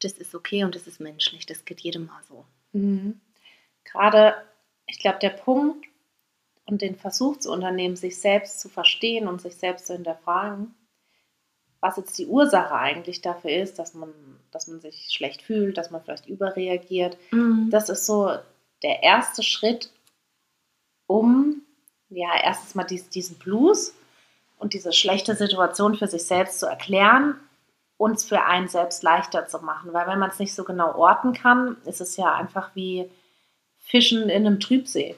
[0.00, 2.44] das ist okay und das ist menschlich, das geht jedem mal so.
[2.72, 3.20] Mhm.
[3.84, 4.34] Gerade,
[4.86, 5.86] ich glaube, der Punkt
[6.66, 10.74] und den Versuch zu unternehmen, sich selbst zu verstehen und sich selbst zu hinterfragen,
[11.80, 14.12] was jetzt die Ursache eigentlich dafür ist, dass man,
[14.50, 17.16] dass man sich schlecht fühlt, dass man vielleicht überreagiert.
[17.70, 18.36] Das ist so
[18.82, 19.90] der erste Schritt,
[21.06, 21.62] um
[22.10, 23.94] ja erstens mal dies, diesen Blues
[24.58, 27.36] und diese schlechte Situation für sich selbst zu erklären,
[27.98, 29.92] uns für einen selbst leichter zu machen.
[29.92, 33.10] Weil wenn man es nicht so genau orten kann, ist es ja einfach wie
[33.78, 35.16] Fischen in einem Trübsee.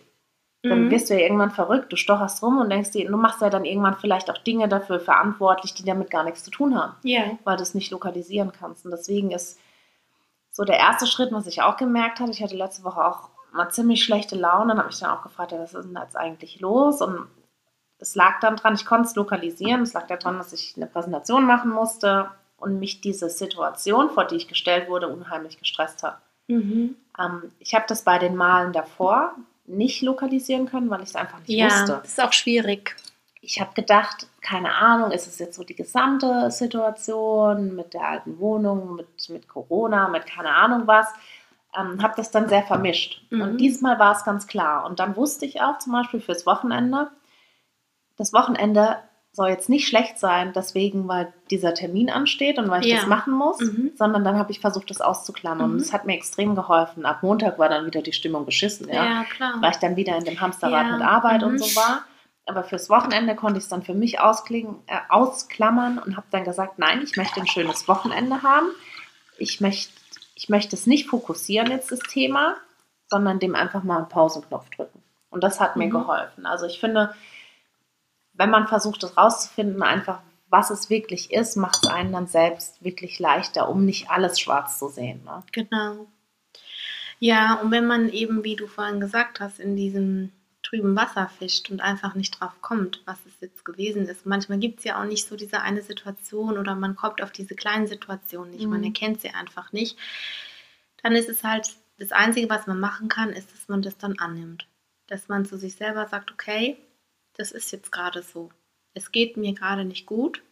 [0.62, 0.90] Dann Mhm.
[0.90, 3.64] wirst du ja irgendwann verrückt, du stocherst rum und denkst dir, du machst ja dann
[3.64, 7.22] irgendwann vielleicht auch Dinge dafür verantwortlich, die damit gar nichts zu tun haben Ja.
[7.44, 8.84] weil du es nicht lokalisieren kannst.
[8.84, 9.58] Und deswegen ist
[10.50, 13.70] so der erste Schritt, was ich auch gemerkt habe, ich hatte letzte Woche auch mal
[13.70, 16.60] ziemlich schlechte Laune, dann habe ich dann auch gefragt, ja, was ist denn jetzt eigentlich
[16.60, 17.00] los?
[17.00, 17.26] Und
[17.98, 21.44] es lag dann dran, ich konnte es lokalisieren, es lag daran, dass ich eine Präsentation
[21.46, 26.18] machen musste und mich diese Situation, vor die ich gestellt wurde, unheimlich gestresst hat.
[26.46, 26.96] Mhm.
[27.18, 29.34] Ähm, ich habe das bei den Malen davor
[29.66, 32.96] nicht lokalisieren können, weil ich es einfach nicht Ja, wusste das ist auch schwierig.
[33.40, 38.38] ich habe gedacht, keine Ahnung, ist es jetzt so die gesamte Situation mit der alten
[38.38, 41.06] Wohnung, mit, mit Corona, mit keine Ahnung was.
[41.78, 43.22] Ähm, habe das dann sehr vermischt.
[43.30, 43.42] Mhm.
[43.42, 44.84] Und diesmal war es ganz klar.
[44.86, 47.10] Und dann wusste ich auch zum Beispiel fürs Wochenende,
[48.16, 48.98] das Wochenende
[49.32, 52.96] soll jetzt nicht schlecht sein, deswegen, weil dieser Termin ansteht und weil ich Ja.
[52.96, 53.92] das machen muss, Mhm.
[53.94, 55.68] sondern dann habe ich versucht, das auszuklammern.
[55.68, 55.74] Mhm.
[55.76, 57.06] Und es hat mir extrem geholfen.
[57.06, 58.88] Ab Montag war dann wieder die Stimmung beschissen.
[58.88, 59.54] Ja, Ja klar.
[59.60, 61.48] weil ich dann wieder in dem Hamsterrad Ja, mit Arbeit mhm.
[61.48, 62.02] und so war.
[62.46, 66.42] Aber fürs Wochenende konnte ich es dann für mich ausklingen, äh, ausklammern und habe dann
[66.44, 68.66] gesagt, nein, ich möchte ein schönes Wochenende haben.
[69.38, 69.92] Ich möchte,
[70.34, 72.56] ich möchte es nicht fokussieren jetzt das Thema,
[73.08, 75.00] sondern dem einfach mal einen Pausenknopf drücken.
[75.30, 75.90] Und das hat mir Mhm.
[75.92, 76.46] geholfen.
[76.46, 77.14] Also ich finde,
[78.40, 82.82] wenn man versucht, es rauszufinden, einfach was es wirklich ist, macht es einen dann selbst
[82.82, 85.22] wirklich leichter, um nicht alles schwarz zu sehen.
[85.24, 85.44] Ne?
[85.52, 86.06] Genau.
[87.18, 91.70] Ja, und wenn man eben, wie du vorhin gesagt hast, in diesem trüben Wasser fischt
[91.70, 94.24] und einfach nicht drauf kommt, was es jetzt gewesen ist.
[94.24, 97.54] Manchmal gibt es ja auch nicht so diese eine Situation oder man kommt auf diese
[97.54, 98.70] kleinen Situationen nicht, mhm.
[98.70, 99.98] man erkennt sie einfach nicht.
[101.02, 104.18] Dann ist es halt das Einzige, was man machen kann, ist, dass man das dann
[104.18, 104.66] annimmt.
[105.08, 106.78] Dass man zu sich selber sagt, okay,
[107.40, 108.50] das ist jetzt gerade so.
[108.92, 110.42] Es geht mir gerade nicht gut.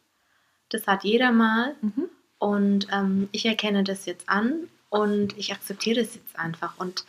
[0.70, 1.76] Das hat jeder mal.
[1.82, 2.08] Mhm.
[2.38, 6.78] Und ähm, ich erkenne das jetzt an und ich akzeptiere das jetzt einfach.
[6.78, 7.04] Und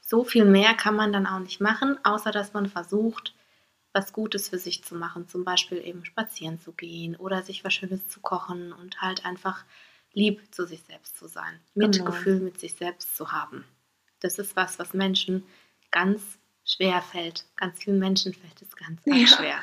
[0.00, 3.32] so viel mehr kann man dann auch nicht machen, außer dass man versucht,
[3.92, 5.28] was Gutes für sich zu machen.
[5.28, 9.64] Zum Beispiel eben spazieren zu gehen oder sich was Schönes zu kochen und halt einfach
[10.12, 11.58] lieb zu sich selbst zu sein.
[11.74, 12.44] Mitgefühl genau.
[12.46, 13.64] mit sich selbst zu haben.
[14.18, 15.44] Das ist was, was Menschen
[15.90, 17.44] ganz schwer fällt.
[17.56, 19.36] Ganz vielen Menschen fällt es ganz, ganz ja.
[19.36, 19.54] schwer.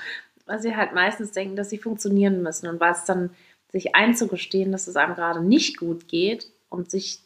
[0.45, 3.31] Weil sie halt meistens denken, dass sie funktionieren müssen und was dann
[3.71, 7.19] sich einzugestehen, dass es einem gerade nicht gut geht und sich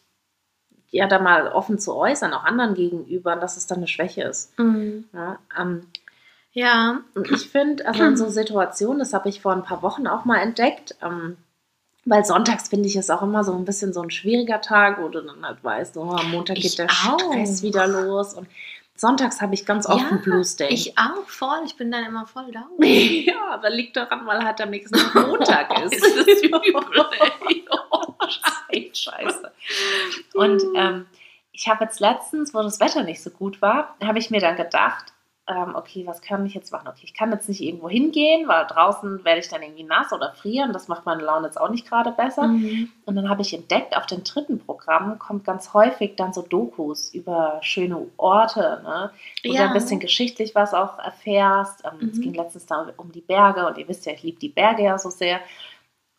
[0.90, 4.56] ja da mal offen zu äußern, auch anderen gegenüber, dass es dann eine Schwäche ist.
[4.58, 5.04] Mhm.
[5.12, 5.86] Ja, ähm,
[6.52, 7.00] ja.
[7.14, 10.24] Und ich finde, also in so Situationen, das habe ich vor ein paar Wochen auch
[10.24, 11.38] mal entdeckt, ähm,
[12.04, 15.08] weil sonntags finde ich es auch immer so ein bisschen so ein schwieriger Tag, wo
[15.08, 17.18] du dann halt weißt, so, am Montag geht ich der auch.
[17.18, 18.48] Stress wieder los und
[19.02, 20.68] Sonntags habe ich ganz oft ja, ein Blues Day.
[20.68, 21.62] Ich auch voll.
[21.66, 22.68] Ich bin dann immer voll da.
[22.86, 25.92] ja, aber liegt daran, weil halt am nächsten Tag Montag ist.
[26.06, 26.60] ist das übel,
[27.90, 28.14] oh,
[28.94, 29.50] Scheiße.
[30.34, 31.06] Und ähm,
[31.50, 34.54] ich habe jetzt letztens, wo das Wetter nicht so gut war, habe ich mir dann
[34.54, 35.11] gedacht,
[35.48, 36.86] ähm, okay, was kann ich jetzt machen?
[36.86, 40.32] Okay, ich kann jetzt nicht irgendwo hingehen, weil draußen werde ich dann irgendwie nass oder
[40.34, 40.72] frieren.
[40.72, 42.46] Das macht meine Laune jetzt auch nicht gerade besser.
[42.46, 42.90] Mhm.
[43.06, 47.12] Und dann habe ich entdeckt, auf dem dritten Programm kommt ganz häufig dann so Dokus
[47.12, 49.10] über schöne Orte, ne?
[49.44, 49.62] wo ja.
[49.62, 51.82] du ein bisschen geschichtlich was auch erfährst.
[51.84, 52.08] Ähm, mhm.
[52.10, 54.84] Es ging letztens da um die Berge und ihr wisst ja, ich liebe die Berge
[54.84, 55.40] ja so sehr.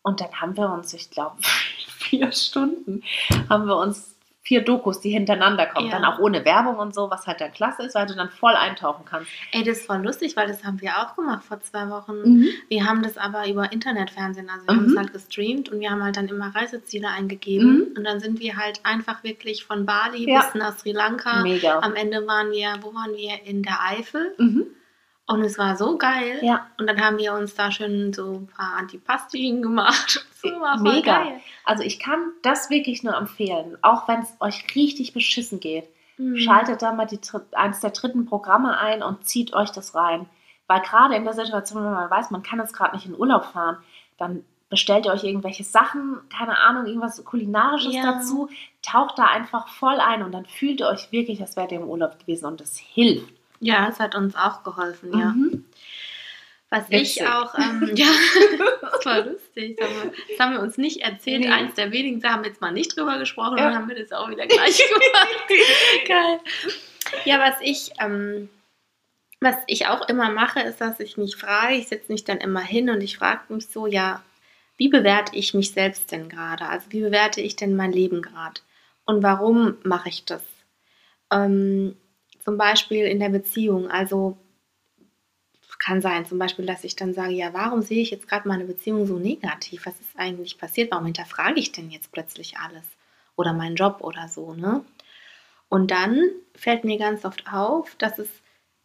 [0.02, 1.36] Und dann haben wir uns, ich glaube,
[1.98, 3.02] vier Stunden
[3.48, 4.13] haben wir uns
[4.44, 5.86] vier Dokus, die hintereinander kommen.
[5.86, 5.92] Ja.
[5.92, 8.54] Dann auch ohne Werbung und so, was halt dann klasse ist, weil du dann voll
[8.54, 9.30] eintauchen kannst.
[9.52, 12.18] Ey, das war lustig, weil das haben wir auch gemacht vor zwei Wochen.
[12.22, 12.48] Mhm.
[12.68, 14.78] Wir haben das aber über Internetfernsehen, also wir mhm.
[14.78, 17.78] haben es halt gestreamt und wir haben halt dann immer Reiseziele eingegeben.
[17.78, 17.96] Mhm.
[17.96, 20.42] Und dann sind wir halt einfach wirklich von Bali ja.
[20.42, 21.42] bis nach Sri Lanka.
[21.42, 21.78] Mega.
[21.80, 23.42] Am Ende waren wir, wo waren wir?
[23.46, 24.34] In der Eifel.
[24.36, 24.66] Mhm.
[25.26, 26.38] Und es war so geil.
[26.42, 26.66] Ja.
[26.78, 30.26] Und dann haben wir uns da schön so ein paar Antipastien gemacht.
[30.44, 30.50] So,
[30.82, 31.22] Mega.
[31.22, 31.40] Geil.
[31.64, 35.88] Also ich kann das wirklich nur empfehlen, auch wenn es euch richtig beschissen geht.
[36.18, 36.36] Mhm.
[36.36, 37.18] Schaltet da mal die,
[37.52, 40.28] eines der dritten Programme ein und zieht euch das rein.
[40.66, 43.46] Weil gerade in der Situation, wenn man weiß, man kann jetzt gerade nicht in Urlaub
[43.46, 43.78] fahren,
[44.18, 48.02] dann bestellt ihr euch irgendwelche Sachen, keine Ahnung, irgendwas Kulinarisches ja.
[48.02, 48.50] dazu,
[48.82, 51.88] taucht da einfach voll ein und dann fühlt ihr euch wirklich, als wärt ihr im
[51.88, 53.32] Urlaub gewesen und das hilft.
[53.60, 55.30] Ja, es hat uns auch geholfen, ja.
[55.30, 55.64] Mhm.
[56.70, 57.20] Was Witzig.
[57.20, 58.06] ich auch, ähm, ja,
[58.80, 59.78] das war lustig.
[59.78, 61.42] Das haben wir uns nicht erzählt.
[61.42, 61.50] Nee.
[61.50, 63.66] Eins der wenigen, da haben wir jetzt mal nicht drüber gesprochen ja.
[63.66, 66.08] und dann haben wir das auch wieder gleich gemacht.
[66.08, 66.40] Geil.
[67.24, 68.48] Ja, was ich, ähm,
[69.40, 72.62] was ich auch immer mache, ist, dass ich mich frage, ich setze mich dann immer
[72.62, 74.24] hin und ich frage mich so, ja,
[74.76, 76.66] wie bewerte ich mich selbst denn gerade?
[76.66, 78.60] Also wie bewerte ich denn mein Leben gerade?
[79.04, 80.42] Und warum mache ich das?
[81.30, 81.96] Ähm,
[82.44, 83.90] zum Beispiel in der Beziehung.
[83.90, 84.36] Also
[85.84, 88.64] kann sein, zum Beispiel, dass ich dann sage, ja, warum sehe ich jetzt gerade meine
[88.64, 89.84] Beziehung so negativ?
[89.84, 90.90] Was ist eigentlich passiert?
[90.90, 92.84] Warum hinterfrage ich denn jetzt plötzlich alles?
[93.36, 94.82] Oder meinen Job oder so, ne?
[95.68, 96.22] Und dann
[96.54, 98.28] fällt mir ganz oft auf, dass es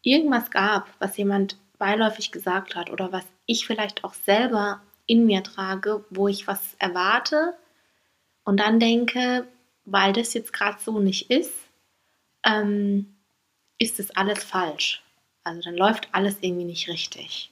[0.02, 5.42] irgendwas gab, was jemand beiläufig gesagt hat oder was ich vielleicht auch selber in mir
[5.44, 7.54] trage, wo ich was erwarte
[8.44, 9.48] und dann denke,
[9.86, 11.54] weil das jetzt gerade so nicht ist,
[12.44, 13.16] ähm,
[13.80, 15.02] ist es alles falsch.
[15.44, 17.52] Also dann läuft alles irgendwie nicht richtig.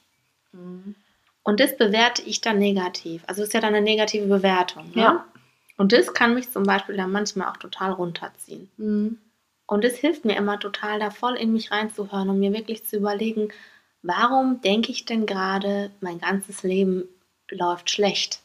[0.52, 0.94] Mhm.
[1.42, 3.22] Und das bewerte ich dann negativ.
[3.26, 4.90] Also es ist ja dann eine negative Bewertung.
[4.94, 5.02] Ne?
[5.02, 5.24] Ja.
[5.78, 8.70] Und das kann mich zum Beispiel dann manchmal auch total runterziehen.
[8.76, 9.18] Mhm.
[9.66, 12.96] Und es hilft mir immer total, da voll in mich reinzuhören und mir wirklich zu
[12.96, 13.48] überlegen,
[14.02, 17.04] warum denke ich denn gerade, mein ganzes Leben
[17.50, 18.40] läuft schlecht?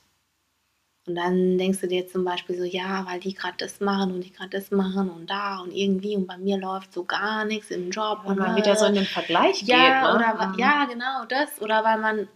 [1.06, 4.22] Und dann denkst du dir zum Beispiel so, ja, weil die gerade das machen und
[4.22, 7.72] die gerade das machen und da und irgendwie und bei mir läuft so gar nichts
[7.72, 8.22] im Job.
[8.24, 10.04] Und man wieder so in den Vergleich ja, geht.
[10.04, 10.16] Ne?
[10.16, 10.60] Oder, mhm.
[10.60, 11.62] Ja, genau, das.
[11.62, 12.28] Oder weil man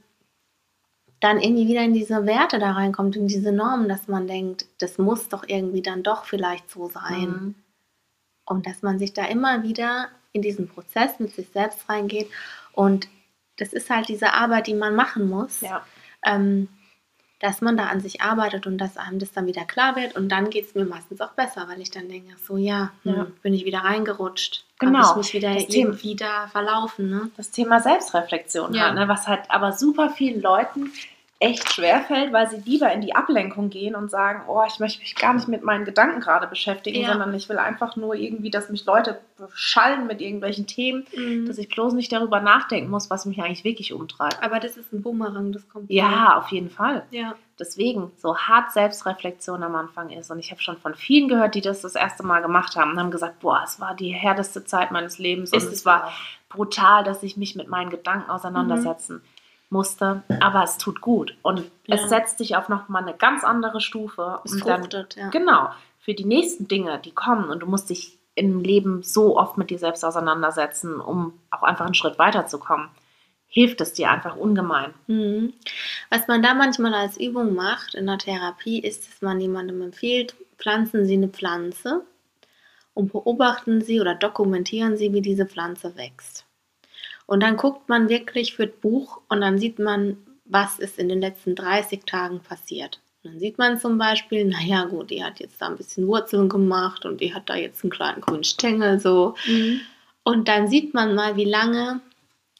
[1.21, 4.97] dann irgendwie wieder in diese Werte da reinkommt, in diese Normen, dass man denkt, das
[4.97, 7.29] muss doch irgendwie dann doch vielleicht so sein.
[7.29, 7.55] Mhm.
[8.45, 12.29] Und dass man sich da immer wieder in diesen Prozess mit sich selbst reingeht.
[12.73, 13.07] Und
[13.57, 15.61] das ist halt diese Arbeit, die man machen muss.
[15.61, 15.85] Ja.
[16.25, 16.67] Ähm,
[17.39, 20.29] dass man da an sich arbeitet und dass einem das dann wieder klar wird und
[20.29, 23.27] dann geht es mir meistens auch besser, weil ich dann denke, so ja, hm, ja.
[23.43, 24.99] bin ich wieder reingerutscht, genau.
[24.99, 27.09] habe ich mich wieder das irgendwie da verlaufen.
[27.09, 27.29] Ne?
[27.37, 28.85] Das Thema Selbstreflexion ja.
[28.85, 29.07] halt, ne?
[29.07, 30.91] was halt aber super vielen Leuten
[31.39, 34.99] echt schwer fällt, weil sie lieber in die Ablenkung gehen und sagen, oh, ich möchte
[35.01, 37.09] mich gar nicht mit meinen Gedanken gerade beschäftigen, Ja.
[37.09, 41.45] sondern ich will einfach nur irgendwie, dass mich Leute beschallen mit irgendwelchen Themen, Mhm.
[41.45, 44.41] dass ich bloß nicht darüber nachdenken muss, was mich eigentlich wirklich umtreibt.
[44.41, 45.91] Aber das ist ein Bumerang, das kommt.
[45.91, 47.03] Ja, auf jeden Fall.
[47.11, 47.35] Ja.
[47.59, 50.31] Deswegen so hart Selbstreflexion am Anfang ist.
[50.31, 52.99] Und ich habe schon von vielen gehört, die das das erste Mal gemacht haben und
[52.99, 56.07] haben gesagt, boah, es war die härteste Zeit meines Lebens und Ist es es war
[56.07, 56.11] auch.
[56.49, 59.21] brutal, dass ich mich mit meinen Gedanken auseinandersetzen
[59.69, 60.23] musste.
[60.39, 61.95] Aber es tut gut und Ja.
[61.95, 64.39] es setzt dich auf nochmal eine ganz andere Stufe.
[64.45, 65.29] Es und dann, fruchtet, ja.
[65.29, 69.57] genau, für die nächsten Dinge, die kommen und du musst dich im Leben so oft
[69.57, 72.89] mit dir selbst auseinandersetzen, um auch einfach einen Schritt weiterzukommen,
[73.47, 74.93] hilft es dir einfach ungemein.
[75.07, 75.53] Mhm.
[76.09, 80.35] Was man da manchmal als Übung macht in der Therapie, ist, dass man jemandem empfiehlt,
[80.57, 82.05] pflanzen Sie eine Pflanze
[82.93, 86.46] und beobachten Sie oder dokumentieren Sie, wie diese Pflanze wächst.
[87.27, 91.09] Und dann guckt man wirklich für das Buch und dann sieht man, was ist in
[91.09, 93.01] den letzten 30 Tagen passiert.
[93.21, 96.47] Und dann sieht man zum Beispiel, naja gut, die hat jetzt da ein bisschen Wurzeln
[96.47, 99.35] gemacht und die hat da jetzt einen kleinen grünen Stängel so.
[100.23, 102.01] Und dann sieht man mal, wie lange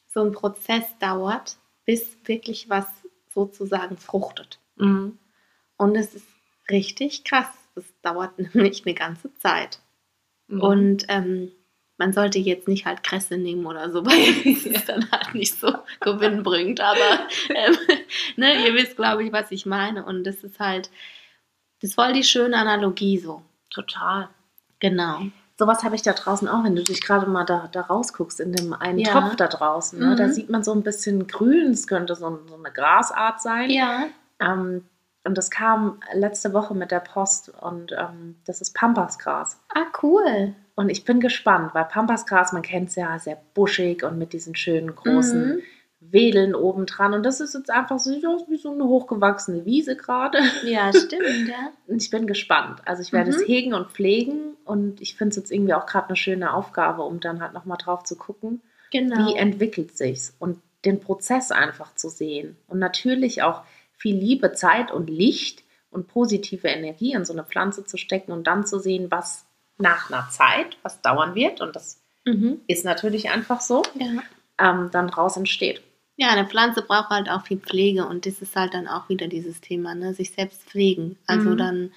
[0.08, 2.86] so ein Prozess dauert, bis wirklich was
[3.34, 4.60] sozusagen fruchtet.
[4.75, 5.17] Mhm.
[5.77, 6.27] Und es ist
[6.69, 7.49] richtig krass.
[7.75, 9.80] Das dauert nämlich eine ganze Zeit.
[10.47, 10.62] Mhm.
[10.62, 11.51] Und ähm,
[11.97, 15.60] man sollte jetzt nicht halt Kresse nehmen oder so, weil es ist dann halt nicht
[15.60, 16.79] so gewinnbringend.
[16.81, 17.77] Aber ähm,
[18.36, 20.05] ne, ihr wisst, glaube ich, was ich meine.
[20.05, 20.89] Und das ist halt,
[21.81, 23.41] das ist voll die schöne Analogie so.
[23.69, 24.29] total.
[24.79, 25.21] Genau.
[25.60, 28.53] Sowas habe ich da draußen auch, wenn du dich gerade mal da, da rausguckst, in
[28.53, 29.12] dem einen Ja.
[29.19, 29.97] Topf da draußen.
[29.99, 30.15] Ne?
[30.15, 30.31] Da Mhm.
[30.31, 33.71] sieht man so ein bisschen grün, es könnte so, so eine Grasart sein.
[33.71, 34.05] Ja.
[34.39, 34.83] Ähm,
[35.28, 39.60] und das kam letzte Woche mit der Post und ähm, das ist Pampasgras.
[39.76, 40.56] Ah, cool.
[40.76, 44.56] Und ich bin gespannt, weil Pampasgras, man kennt es ja, sehr buschig und mit diesen
[44.56, 45.62] schönen großen Mhm.
[46.00, 47.13] Wedeln obendran.
[47.13, 50.40] Und das ist jetzt einfach so wie so eine hochgewachsene Wiese gerade.
[50.63, 51.72] Ja, stimmt, ja.
[51.88, 52.82] Und ich bin gespannt.
[52.86, 53.36] Also ich werde Mhm.
[53.38, 57.02] es hegen und pflegen und ich finde es jetzt irgendwie auch gerade eine schöne Aufgabe,
[57.04, 58.62] um dann halt nochmal drauf zu gucken,
[58.92, 59.18] Genau.
[59.28, 62.56] wie entwickelt sich's und den Prozess einfach zu sehen.
[62.68, 63.63] Und natürlich auch
[63.97, 68.45] viel Liebe, Zeit und Licht und positive Energie in so eine Pflanze zu stecken und
[68.47, 69.45] dann zu sehen, was
[69.77, 72.62] nach einer Zeit, was dauern wird, und das mhm.
[72.67, 74.21] ist natürlich einfach so, Ja.
[74.60, 75.81] ähm, dann draus entsteht.
[76.15, 79.27] Ja, eine Pflanze braucht halt auch viel Pflege und das ist halt dann auch wieder
[79.27, 80.15] dieses Thema, ne?
[80.15, 81.17] sich selbst pflegen.
[81.27, 81.57] Also Mhm.
[81.57, 81.91] dann,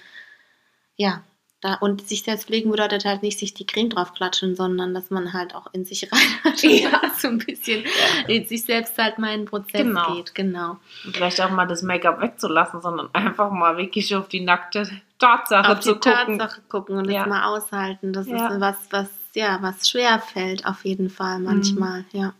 [0.95, 1.23] ja,
[1.61, 5.11] da, und sich selbst pflegen bedeutet halt nicht sich die Creme drauf klatschen, sondern dass
[5.11, 7.01] man halt auch in sich rein Ja.
[7.17, 7.83] so ein bisschen
[8.27, 10.15] in sich selbst halt mal in den Prozess Genau.
[10.15, 10.33] geht.
[10.35, 10.77] Genau.
[11.05, 15.71] Und vielleicht auch mal das Make-up wegzulassen, sondern einfach mal wirklich auf die nackte Tatsache
[15.71, 16.39] Auf zu die gucken.
[16.39, 17.19] Tatsache gucken und Ja.
[17.21, 18.11] das mal aushalten.
[18.11, 18.47] Das Ja.
[18.47, 22.33] ist was, was, ja, was schwer fällt auf jeden Fall manchmal, ja.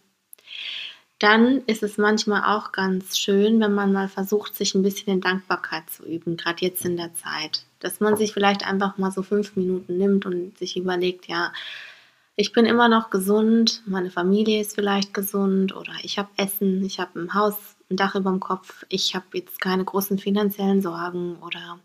[1.20, 5.22] Dann ist es manchmal auch ganz schön, wenn man mal versucht, sich ein bisschen in
[5.22, 7.62] Dankbarkeit zu üben, gerade jetzt in der Zeit.
[7.82, 11.52] Dass man sich vielleicht einfach mal so fünf Minuten nimmt und sich überlegt, ja,
[12.36, 17.00] ich bin immer noch gesund, meine Familie ist vielleicht gesund oder ich habe Essen, ich
[17.00, 17.56] habe ein Haus,
[17.90, 21.80] ein Dach über dem Kopf, ich habe jetzt keine großen finanziellen Sorgen oder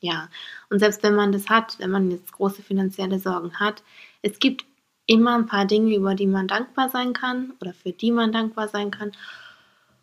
[0.00, 0.28] ja.
[0.68, 3.82] Und selbst wenn man das hat, wenn man jetzt große finanzielle Sorgen hat,
[4.22, 4.66] es gibt
[5.06, 8.68] immer ein paar Dinge, über die man dankbar sein kann oder für die man dankbar
[8.68, 9.12] sein kann.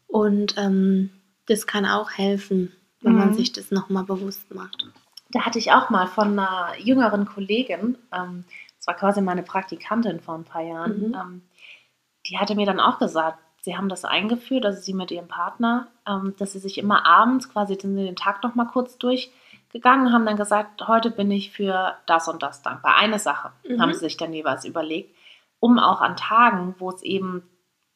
[0.07, 1.11] Und ähm,
[1.47, 3.33] das kann auch helfen, wenn man Mhm.
[3.33, 4.85] sich das nochmal bewusst macht.
[5.31, 8.43] Da hatte ich auch mal von einer jüngeren Kollegin, ähm,
[8.77, 11.13] das war quasi meine Praktikantin vor ein paar Jahren, Mhm.
[11.15, 11.41] ähm,
[12.27, 15.87] die hatte mir dann auch gesagt, sie haben das eingeführt, also sie mit ihrem Partner,
[16.07, 20.25] ähm, dass sie sich immer abends quasi den, den Tag noch mal kurz durchgegangen haben,
[20.25, 22.95] dann gesagt, heute bin ich für das und das dankbar.
[22.97, 23.79] Eine Sache Mhm.
[23.81, 25.15] haben sie sich dann jeweils überlegt,
[25.59, 27.43] um auch an Tagen, wo es eben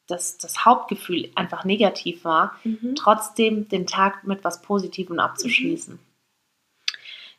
[0.08, 2.56] das, das Hauptgefühl einfach negativ war,
[2.96, 5.98] trotzdem den Tag mit was Positivem abzuschließen.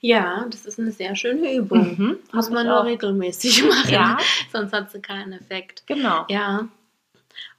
[0.00, 1.96] Ja, das ist eine sehr schöne Übung.
[1.98, 2.84] Mhm, Muss man nur auch.
[2.84, 4.18] regelmäßig machen, Ja.
[4.52, 5.86] sonst hat sie keinen Effekt.
[5.86, 6.24] Genau.
[6.28, 6.68] Ja.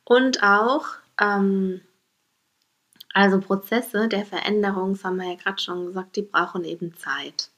[0.03, 0.85] Und auch,
[1.19, 1.81] ähm,
[3.13, 7.49] also Prozesse der Veränderung, das haben wir ja gerade schon gesagt, die brauchen eben Zeit.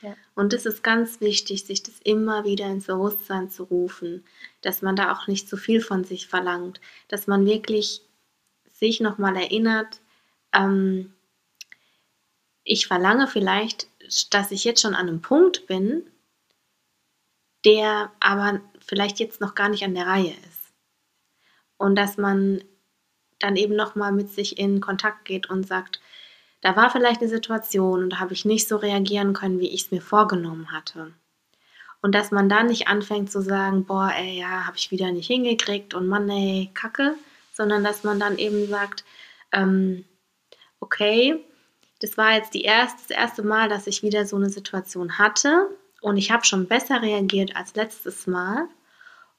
[0.00, 0.16] Ja.
[0.34, 4.24] Und es ist ganz wichtig, sich das immer wieder ins Bewusstsein zu rufen,
[4.62, 8.02] dass man da auch nicht zu viel von sich verlangt, dass man wirklich
[8.72, 10.00] sich nochmal erinnert,
[10.52, 11.12] ähm,
[12.64, 13.86] ich verlange vielleicht,
[14.30, 16.04] dass ich jetzt schon an einem Punkt bin,
[17.64, 20.72] der aber vielleicht jetzt noch gar nicht an der Reihe ist.
[21.76, 22.62] Und dass man
[23.38, 26.00] dann eben nochmal mit sich in Kontakt geht und sagt,
[26.60, 29.82] da war vielleicht eine Situation und da habe ich nicht so reagieren können, wie ich
[29.82, 31.12] es mir vorgenommen hatte.
[32.00, 35.26] Und dass man dann nicht anfängt zu sagen, boah, ey, ja, habe ich wieder nicht
[35.26, 37.14] hingekriegt und Mann, ey, Kacke,
[37.52, 39.04] sondern dass man dann eben sagt,
[39.52, 40.04] ähm,
[40.80, 41.44] okay,
[42.02, 45.68] das war jetzt die erste, das erste Mal, dass ich wieder so eine Situation hatte
[46.00, 48.66] und ich habe schon besser reagiert als letztes Mal.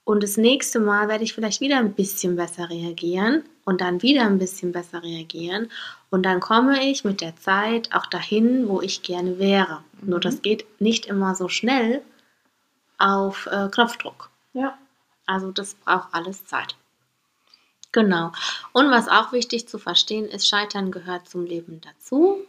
[0.06, 4.24] Und das nächste Mal werde ich vielleicht wieder ein bisschen besser reagieren und dann wieder
[4.24, 5.70] ein bisschen besser reagieren.
[6.10, 9.84] Und dann komme ich mit der Zeit auch dahin, wo ich gerne wäre.
[10.02, 10.10] Mhm.
[10.10, 12.02] Nur das geht nicht immer so schnell
[12.98, 14.30] auf äh, Knopfdruck.
[14.54, 14.78] Ja.
[15.26, 16.76] Also das braucht alles Zeit.
[17.92, 18.32] Genau.
[18.72, 22.46] Und was auch wichtig zu verstehen ist, Scheitern gehört zum Leben dazu.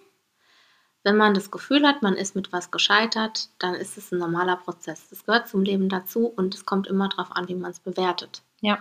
[1.04, 4.56] Wenn man das Gefühl hat, man ist mit was gescheitert, dann ist es ein normaler
[4.56, 5.06] Prozess.
[5.10, 8.42] Das gehört zum Leben dazu und es kommt immer darauf an, wie man es bewertet.
[8.60, 8.78] Ja.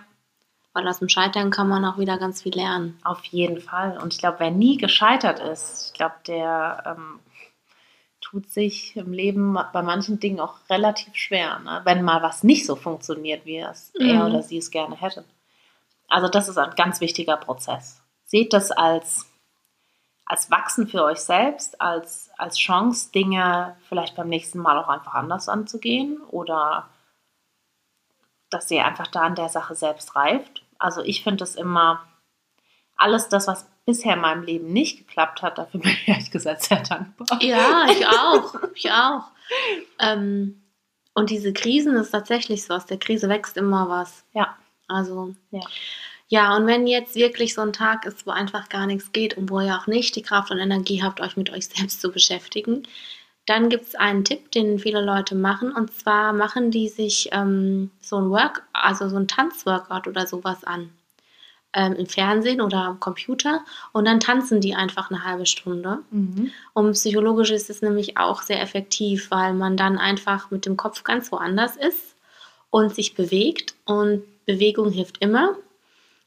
[0.71, 2.97] Weil aus dem Scheitern kann man auch wieder ganz viel lernen.
[3.03, 3.99] Auf jeden Fall.
[4.01, 7.19] Und ich glaube, wer nie gescheitert ist, ich glaube, der ähm,
[8.21, 11.81] tut sich im Leben bei manchen Dingen auch relativ schwer, ne?
[11.83, 14.09] wenn mal was nicht so funktioniert, wie es mhm.
[14.09, 15.25] er oder sie es gerne hätte.
[16.07, 18.01] Also das ist ein ganz wichtiger Prozess.
[18.23, 19.25] Seht das als
[20.25, 25.13] als Wachsen für euch selbst, als, als Chance, Dinge vielleicht beim nächsten Mal auch einfach
[25.13, 26.89] anders anzugehen oder
[28.49, 30.63] dass ihr einfach da an der Sache selbst reift.
[30.77, 32.03] Also ich finde es immer,
[32.95, 36.63] alles das, was bisher in meinem Leben nicht geklappt hat, dafür bin ich ehrlich gesagt
[36.63, 37.41] sehr dankbar.
[37.41, 38.55] Ja, ich auch.
[38.75, 39.23] Ich auch.
[39.99, 40.61] Ähm,
[41.13, 44.23] und diese Krisen ist tatsächlich so, aus der Krise wächst immer was.
[44.33, 44.57] Ja.
[44.87, 45.61] Also, ja.
[46.33, 49.51] Ja, und wenn jetzt wirklich so ein Tag ist, wo einfach gar nichts geht und
[49.51, 52.87] wo ihr auch nicht die Kraft und Energie habt, euch mit euch selbst zu beschäftigen,
[53.45, 55.71] dann gibt es einen Tipp, den viele Leute machen.
[55.71, 60.63] Und zwar machen die sich ähm, so ein Work, also so ein Tanzworkout oder sowas
[60.63, 60.89] an.
[61.71, 63.63] Ähm, Im Fernsehen oder am Computer.
[63.91, 65.99] Und dann tanzen die einfach eine halbe Stunde.
[66.09, 66.49] Mhm.
[66.73, 71.03] Und psychologisch ist es nämlich auch sehr effektiv, weil man dann einfach mit dem Kopf
[71.03, 72.15] ganz woanders ist
[72.71, 73.75] und sich bewegt.
[73.85, 75.55] Und Bewegung hilft immer.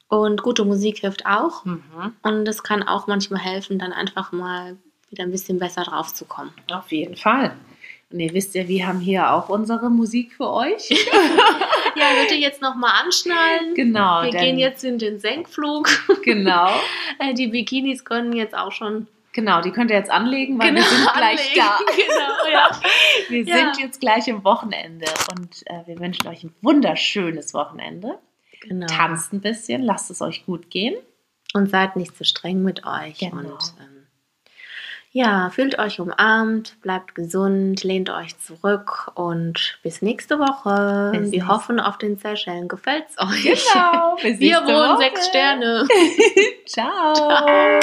[0.09, 1.65] Und gute Musik hilft auch.
[1.65, 2.13] Mhm.
[2.21, 4.77] Und es kann auch manchmal helfen, dann einfach mal
[5.09, 6.53] wieder ein bisschen besser drauf zu kommen.
[6.71, 7.53] Auf jeden Fall.
[8.09, 10.89] Und ihr wisst ja, wir haben hier auch unsere Musik für euch.
[11.95, 13.73] ja, bitte jetzt nochmal anschnallen.
[13.75, 14.23] Genau.
[14.23, 15.89] Wir gehen jetzt in den Senkflug.
[16.23, 16.69] Genau.
[17.19, 19.07] Äh, die Bikinis können jetzt auch schon.
[19.33, 21.55] Genau, die könnt ihr jetzt anlegen, weil genau, wir sind gleich anlegen.
[21.55, 21.79] da.
[21.95, 22.81] Genau, ja.
[23.29, 23.55] Wir ja.
[23.55, 28.19] sind jetzt gleich im Wochenende und äh, wir wünschen euch ein wunderschönes Wochenende.
[28.61, 28.87] Genau.
[28.87, 30.95] Tanzt ein bisschen, lasst es euch gut gehen.
[31.53, 33.19] Und seid nicht zu streng mit euch.
[33.19, 33.37] Genau.
[33.37, 33.97] Und ähm,
[35.11, 41.17] ja, fühlt euch umarmt, bleibt gesund, lehnt euch zurück und bis nächste Woche.
[41.17, 43.43] Bis Wir hoffen, auf den Seychellen gefällt es euch.
[43.43, 44.17] Genau.
[44.21, 45.87] Wir wohnen sechs Sterne.
[46.67, 47.15] Ciao.
[47.15, 47.79] Ciao.